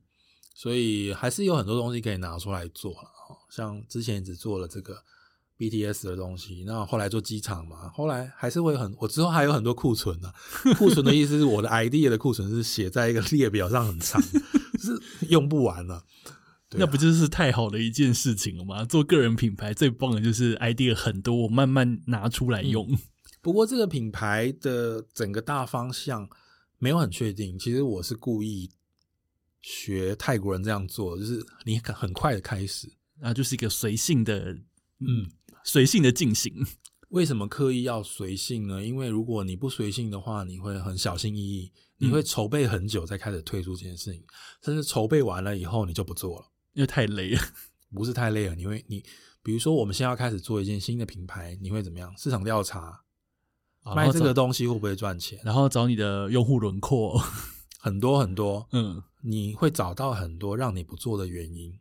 [0.55, 3.09] 所以还是有很多东西可以拿出来做了，
[3.51, 5.03] 像之前只做了这个
[5.59, 10.73] BTS 的东西，那后来做机场嘛，后来还是会很，我之后还有很多库存呢、啊。
[10.75, 14.19] 库存的意思是我的 idea 的库存是写在一个列表上很长。
[14.77, 16.05] 是用不完了，
[16.71, 18.85] 那不就是太好的一件事情了吗？
[18.85, 22.87] 做个人品牌最棒的就是 idea 很多，我慢慢拿出来用。
[22.91, 22.97] 嗯，
[23.41, 26.29] 不过这个品牌的整个大方向
[26.77, 27.57] 没有很确定。
[27.57, 28.69] 其实我是故意
[29.61, 32.87] 学泰国人这样做，就是你很快的开始，
[33.21, 34.51] 啊，就是一个随性的，
[34.99, 35.29] 嗯，
[35.63, 36.53] 随性的进行。
[37.09, 38.83] 为什么刻意要随性呢？
[38.83, 44.25] 因为如果你不随性的话，你会很小心翼翼，你会筹备很久再开始推出这件事情，嗯、
[44.63, 47.41] 甚至筹备完了以后你就不做了，因为太累了。
[47.91, 49.03] 不是太累了，你会你
[49.41, 52.13] 比如说我们现在要开始做一件新的品牌，你会怎么样？
[52.15, 53.01] 市场调查，
[53.95, 55.39] 卖这个东西会不会赚钱？
[55.43, 57.19] 然后找你的用户轮廓，
[57.79, 61.79] 很 多很多，嗯，你会找到很多让你不做的原因。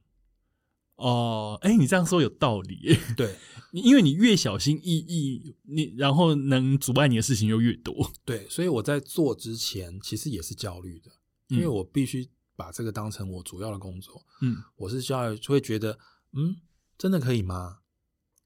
[0.99, 2.99] 哦，哎，你这样说有道理。
[3.17, 3.37] 对，
[3.73, 8.11] 因为你越小心翼翼，你然后能阻碍你的事情就越多。
[8.25, 11.11] 对，所以我在做之前其实也是焦虑的，
[11.49, 14.25] 因为我必须把这个当成我主要的工作。
[14.43, 15.99] 嗯，我是焦虑，就会觉得，
[16.33, 16.57] 嗯，
[16.99, 17.79] 真的可以吗？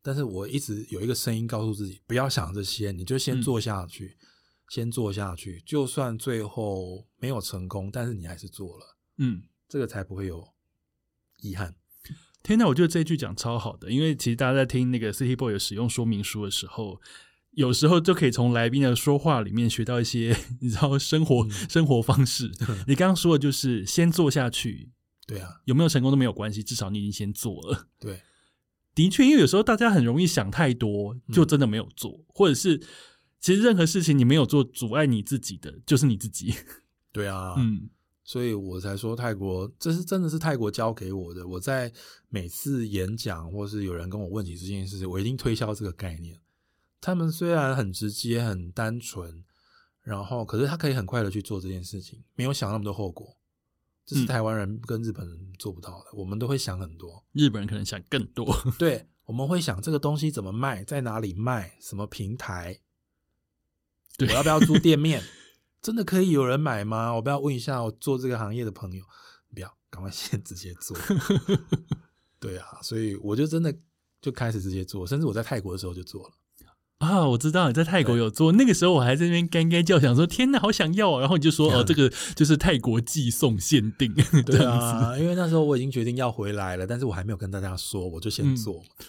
[0.02, 4.26] 但是我一直有一个声音告诉自己，不要想这些，你就先做下去，嗯、
[4.68, 8.98] 先做下去，就算最后没有成功，但是你还是做了。
[9.16, 10.52] 嗯，这个才不会有
[11.38, 11.76] 遗憾。
[12.42, 17.00] 天呐，我觉得这一句讲超好的，因为其实大家在听那个 City Boy 的使用说明书的时候，
[17.52, 22.50] 有时候就可以从来宾的说话里面学到一些， 你知道生活、嗯、生活方式。
[22.88, 24.90] 你刚刚说的就是先做下去，
[25.26, 27.86] 对啊，有没有成功都没有关系，至少你已经先做了。
[28.00, 28.20] 对，
[28.94, 32.78] 的确，因为有时候大家很容易想太多，就真的没有做，嗯、或者是
[33.38, 36.54] 其实任何事情你没有做，阻碍你自己的就是你自己。
[37.12, 37.88] 对啊，嗯。
[38.32, 41.46] 所以我才说泰国，这是真的是泰国教给我的。
[41.46, 41.92] 我在
[42.30, 46.40] 每次演讲，或是有人跟我问起这件事情，我一定推销这个概念。
[46.98, 49.44] 他们虽然很直接、很单纯，
[50.00, 53.36] 然后可是他可以很快的去做这件事情，没有想那么多后果。
[54.06, 57.22] 这是台湾人跟日本人做不到的，嗯、我们都会想很多。
[57.32, 58.50] 日本人可能想更多。
[58.80, 62.80] 对，我们会想这个东西怎么卖，在哪里卖，什么平台，
[64.16, 65.22] 对我要不要租店面？
[65.82, 67.12] 真的可以有人买吗？
[67.12, 69.02] 我不要问一下我做这个行业的朋友，
[69.52, 70.96] 不要，赶快先 直接做。
[72.38, 73.74] 对啊，所以我就真的
[74.20, 76.30] 就开始直接做，甚至我在泰国的时候就做了。
[76.98, 81.20] 啊，我知道你在泰国有做，那个时候我还在那边干干叫，想说天哪，好想要啊！
[81.20, 84.14] 然后你就说哦， 这个就是泰国寄送限定。
[84.46, 88.84] 对啊，因为那时候我已经决定要回来了，但是我还没有跟大家说，我就先做。
[89.00, 89.06] 嗯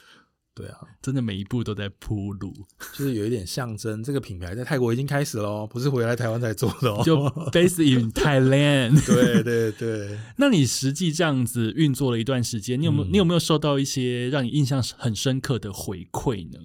[0.55, 2.53] 对啊，真的每一步都在铺路，
[2.93, 4.03] 就是有一点象征。
[4.03, 7.01] 这个品牌在泰国已经开始了，不是回来台湾才做的哦。
[7.03, 7.17] 就
[7.51, 9.05] based in Thailand。
[9.05, 10.19] 对对对。
[10.37, 16.59] 那你实际这样子运作了一段时间，你有没有、嗯、你有没有收到一些让你印象很深刻的回馈呢？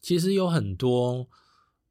[0.00, 1.28] 其实有很多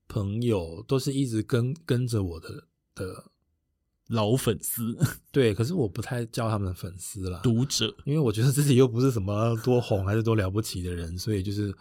[0.07, 3.31] 朋友都是一直跟跟着我的的。
[4.09, 4.97] 老粉丝，
[5.31, 11.73] 对，可是我不太叫他们粉丝了，读者，因为我觉得自己又不是什么多红还是多了不起的人，所以就是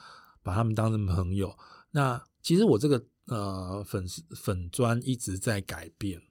[0.43, 1.57] 把他们当成朋友。
[1.91, 6.23] 那其实我这个呃粉丝粉砖一直在改变，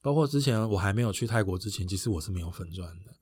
[0.00, 3.13] 包括之前我还没有去泰国之前，其实我是没有粉砖的。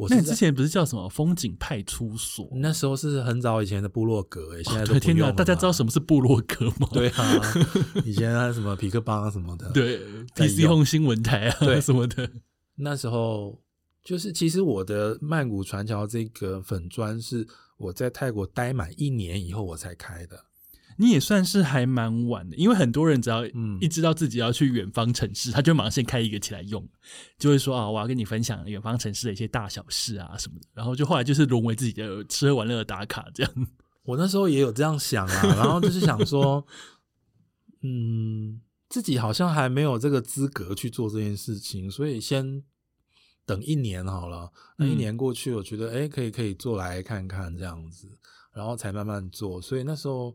[0.00, 2.48] 我那你之前不是叫什么风景派出所？
[2.54, 6.88] 那时候是很早以前的部落格，现在都天哪，大家知道什么是部落格吗？
[6.90, 7.42] 对啊，
[8.06, 10.00] 以前还有什么皮克邦啊什么的，对
[10.34, 12.30] ，PC Home 新闻台啊，对什么的。
[12.76, 13.60] 那时候
[14.02, 17.46] 就是，其实我的曼谷传桥这个粉砖是
[17.76, 20.46] 我在泰国待满一年以后我才开的。
[21.00, 23.44] 你也算是还蛮晚的，因为很多人只要
[23.80, 26.86] 一知道自己要去远方城市，嗯、他就马上先开一个起来用，
[27.38, 33.52] 就会说啊，我要跟你分享远方城市的一些大小事啊什么的，然后就后来就是沦为自己的吃喝玩乐的打卡这样。
[34.02, 36.64] 我那时候也有这样想啊， 然后就是想说，
[37.82, 42.62] 嗯，自己好像还没有这个资格去做这件事情，所以先。
[43.46, 48.06] 等一年好了，那一年过去，我觉得哎、嗯，可以可以做来看看这样子，
[48.54, 49.60] 然后才慢慢做。
[49.60, 50.32] 所以那时候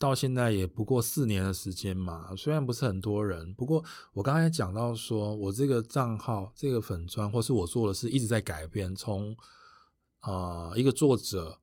[0.00, 3.84] 到现在也不过四年的时间嘛，虽然不是很多人，不过
[4.14, 9.36] 我刚才讲到说我这个账号这个粉专，或是我做的事一直在改变，从
[10.20, 11.60] 啊、呃、一个作者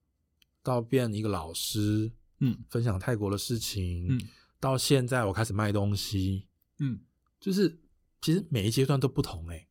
[0.61, 4.21] 到变一个老师，嗯，分享泰国的事情，嗯，
[4.59, 6.45] 到现在我开始卖东西，
[6.77, 6.99] 嗯，
[7.39, 7.79] 就是
[8.21, 9.67] 其实每一阶段都不同哎、欸。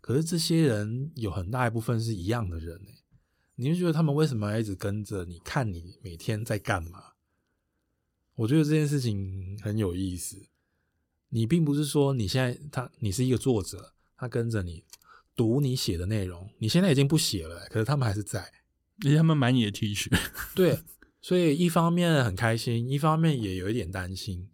[0.00, 2.92] 可是这些人有很大一部分是一样的人呢，
[3.56, 7.13] 你就觉得他们为什么要一直跟着你看你每天在干嘛？
[8.36, 10.46] 我觉得这件事情很有意思。
[11.28, 14.84] 你并不是说你现在他你是一个作者，他跟着你
[15.34, 18.40] 读你写的内容，你现在已经不写了，可是他们还是在，
[19.04, 20.08] 而且他们买你的 T 恤。
[20.54, 20.80] 对，
[21.20, 24.48] 所以一方面很开心，一方面也有一点担心，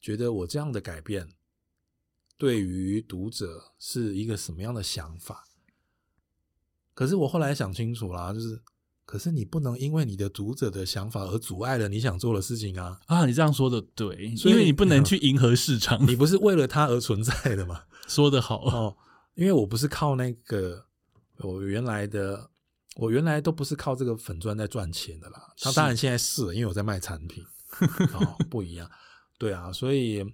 [0.00, 1.30] 觉得我这样的改变。
[2.36, 5.44] 对于读者是一个什么样的想法？
[6.92, 8.62] 可是我后来想清楚了，就是，
[9.14, 12.98] 可是你不能因为你的读者的想法而阻碍了你想做的事情啊！
[13.06, 17.82] 啊，你这样说的对，因为你不能去迎合市场，你不是为了它而存在的嘛？
[18.08, 18.96] 说得好哦，
[19.36, 20.84] 因为我不是靠那个
[21.38, 22.50] 我原来的，
[22.96, 25.40] 我原来都不是靠这个粉砖在赚钱的啦。
[25.60, 27.44] 他当然现在是，因为我在卖产品，
[28.14, 28.90] 哦，不一样，
[29.38, 30.24] 对啊，所以。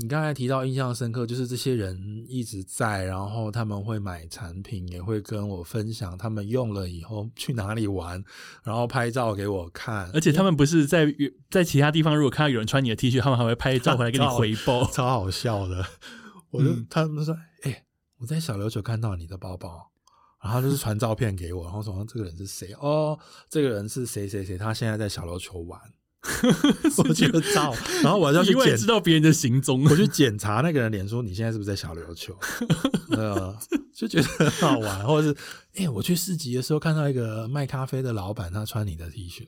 [0.00, 8.24] 你刚才提到印象深刻，就是这些人一直在，然后他们会买产品，也会跟我分享他们用了以后去哪里玩，
[8.62, 10.10] 然后拍照给我看。
[10.14, 11.06] 而且他们不是在
[11.50, 15.84] 在其他地方，如果看到有人穿你的 T 恤，他们还会拍照回来给你 回报，超，超好笑的。
[16.50, 17.84] 我就、嗯、他们说：“哎、欸，
[18.20, 19.90] 我在小琉球看到你的包包。”
[20.42, 22.72] 然后就是传照片给我，然后说：“这个人是谁？
[22.80, 23.18] 哦，
[23.50, 24.56] 这个人是谁谁谁？
[24.56, 25.78] 他现在在小琉球玩。”
[26.98, 32.36] 我觉得照，然后我要去检知道别人的行踪，我去检查那个人脸，说你现在是不是在小琉球？
[33.16, 33.56] 呃，
[33.94, 35.34] 就觉得很好玩，或者是
[35.74, 39.46] 哎、欸，我去市集的时候看到一个卖咖啡的老板，他穿你的 T 恤，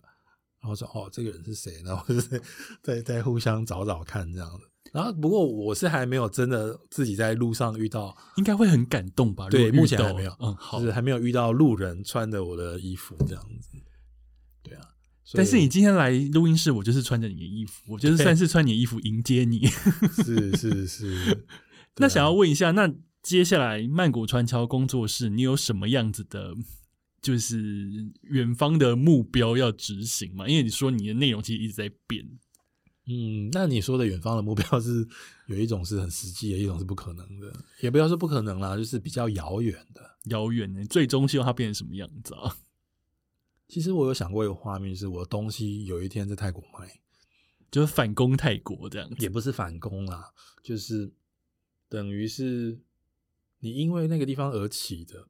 [0.62, 1.82] 然后说哦，这个人是谁？
[1.84, 2.40] 然后就是
[2.82, 4.68] 在在互相找找看这样子。
[4.92, 9.48] 然后不过我是还没有真的自己在路上遇到，应该会很感动吧？
[9.50, 13.71] 对，目前还没有，嗯，好，就是还没有遇到路人穿着我的衣服这样子。
[15.34, 19.66] 但是你今天来录音室，我就是穿着你的衣服，我就是算是穿你的衣服迎接你。
[20.24, 21.46] 是是是。
[21.96, 26.54] 那想要问一下，那接下来曼谷传桥工作室，你有什么样子的，
[27.20, 30.48] 就是远方的目标要执行吗？
[30.48, 32.24] 因为你说你的内容其实一直在变。
[33.06, 35.06] 嗯，那你说的远方的目标是
[35.48, 40.00] 有一种是很实际的，一种是不可能的，也不要说不可能啦，就是比较遥远的。
[40.26, 42.56] 遥远的，最终希望它变成什么样子啊？
[43.72, 47.00] 其实我有想过一个画面，是我的东西有一天在泰国卖，
[47.70, 50.30] 就是反攻泰国这样子，也不是反攻啦，
[50.62, 51.10] 就是
[51.88, 52.78] 等于是
[53.60, 55.26] 你因为那个地方而起的，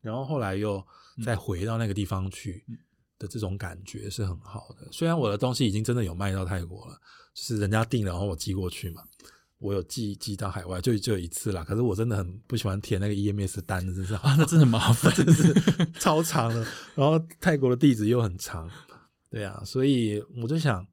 [0.00, 0.82] 然后后来又
[1.22, 2.64] 再回到那个地方去
[3.18, 4.90] 的这种感觉是很好的。
[4.90, 6.98] 虽然我的东西已经真的有卖到泰国了，
[7.34, 9.06] 就是人家订了，然后我寄过去嘛。
[9.64, 11.64] 我有寄寄到海外，就就一次啦。
[11.64, 15.54] 可是我真的很不喜欢填那个 EMS 单的，真是啊，那真的很麻烦， 真是
[15.98, 16.56] 超长的。
[16.94, 18.70] 然后泰国的地址又很长，
[19.30, 20.86] 对啊，所以我就想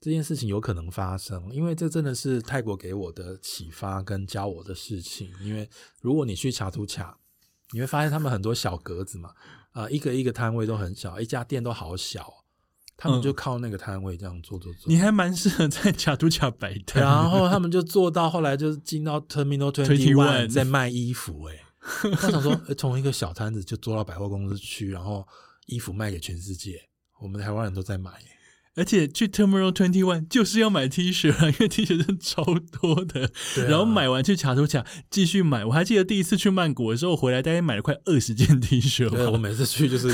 [0.00, 5.30] 这件事情有可能发生，因为这真的是泰国给我的启发跟教我的事情。
[5.42, 5.68] 因为
[6.00, 7.18] 如果你去查图卡，
[7.74, 9.28] 你会发现他们很多小格子嘛，
[9.72, 12.37] 啊、呃，一个一个摊位都很小，一家店都好小。
[13.00, 17.00] 他们就靠那个摊位这样做做做，你还蛮适合在卡都卡摆摊。
[17.00, 25.24] 然后他们就做到后来就是进到 Terminal Twenty One 在卖衣服，欸，诶他想说， 从一个小摊子就做到百货公司去，然后
[25.66, 26.80] 衣服卖给全世界，
[27.20, 28.37] 我们台湾人都在买，欸。
[28.78, 33.24] 而且去 Terminal Twenty One 就是要买 T 恤啊，因为 T 恤是超多的。
[33.26, 33.30] 啊、
[33.68, 35.64] 然后买完去恰图恰继续买。
[35.64, 39.10] 我还记得第一次去曼谷的时候回来，大概买了快二十件 T 恤。
[39.10, 40.08] 对，我每次去就是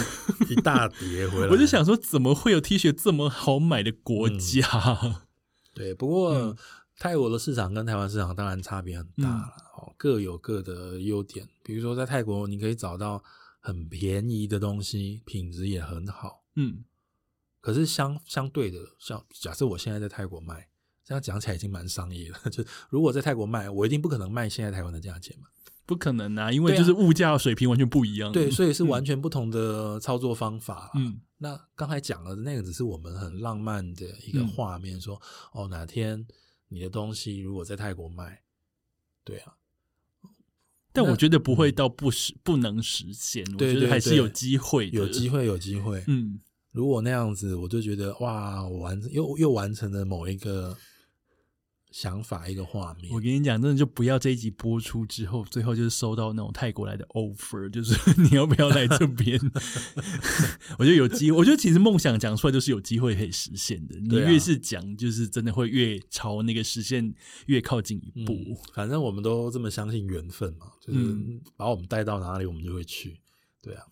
[0.49, 1.49] 一大叠回来。
[1.53, 4.67] 我就想说，怎么会有 T 恤这么好买的国家？
[5.05, 5.15] 嗯、
[5.75, 6.57] 对，不过、嗯、
[6.99, 11.47] 泰国的市场跟台湾市场当然差别很大了，哦、嗯，各有各的优点。
[11.63, 13.23] 比如说在泰国，你可以找到
[13.61, 16.43] 很便宜的东西，品质也很好。
[16.57, 16.85] 嗯。
[17.65, 20.69] 可是相相对的，像假设我现在在泰国卖，
[21.03, 22.39] 这样讲起来已经蛮商业了。
[22.53, 25.49] 就如果在泰国卖，我一定不可能卖现在台湾的价钱嘛，
[25.87, 28.31] 不可能啊，因为就是物价水平完全不一样。
[28.31, 30.91] 对，所以是完全不同的操作方法。
[30.95, 35.17] 嗯，那刚才讲了那个只是我们很浪漫的一个画面，说、
[35.55, 36.27] 嗯、哦，哪天
[36.69, 38.43] 你的东西如果在泰国卖，
[39.25, 39.55] 对啊，
[40.93, 46.41] 但我觉得不会到不实不能实现，我觉得还是有机会的，有机会，有机会，嗯。
[46.75, 50.77] 如果那样子，我就觉得哇，我完又又完成了某一个
[51.93, 53.15] 想法，一个画面。
[53.15, 59.39] 我跟你讲，真的就不要这一集播出之后，最后就是收到那种泰国来的 offer，就是 你要不要来这边？
[60.77, 63.95] 我觉得有机会，我觉得其实梦想讲出来就是有机会可以实现的。
[64.01, 67.15] 你越是讲，就是真的会越朝那个实现
[67.47, 68.33] 越靠近一步。
[68.33, 71.17] 嗯，反正我们都这么相信缘分嘛，就是
[71.57, 73.21] 把我们带到哪里，我们就会去。
[73.63, 73.85] 对啊。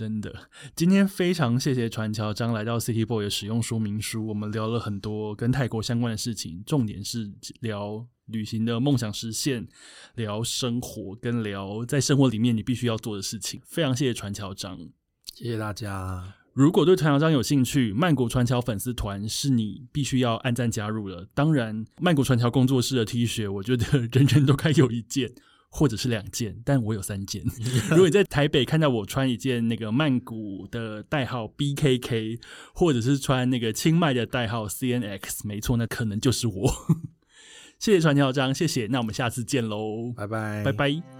[0.00, 0.34] 真的，
[0.74, 7.30] 今天非常谢谢传乔章来到 City Boy 的使用说明书，我们聊了很多跟泰国相关的事情，重点是
[7.60, 9.68] 聊旅行的梦想实现，
[10.14, 13.60] 聊生活，跟聊在生活里面你必须要做的事情。
[13.66, 14.88] 非常谢谢传乔章，
[15.34, 16.32] 谢谢大家。
[16.54, 21.28] 如果对传乔章有兴趣，曼谷传乔粉丝团是你必须要按赞加入的。
[21.34, 25.30] 当然，曼谷传乔工作室的 T 恤，我觉得 人人都该有一件。
[25.70, 27.42] 或者是两件，但我有三件。
[27.90, 32.40] 如果你在台北看到我穿一件那个曼谷的代号 BKK，
[32.74, 36.74] 或者是穿那个清迈的代号 CNX，没错，那可能就是我。
[37.78, 38.86] 谢谢传乔章，谢谢。
[38.88, 41.19] 那我们下次见喽，拜拜，拜拜。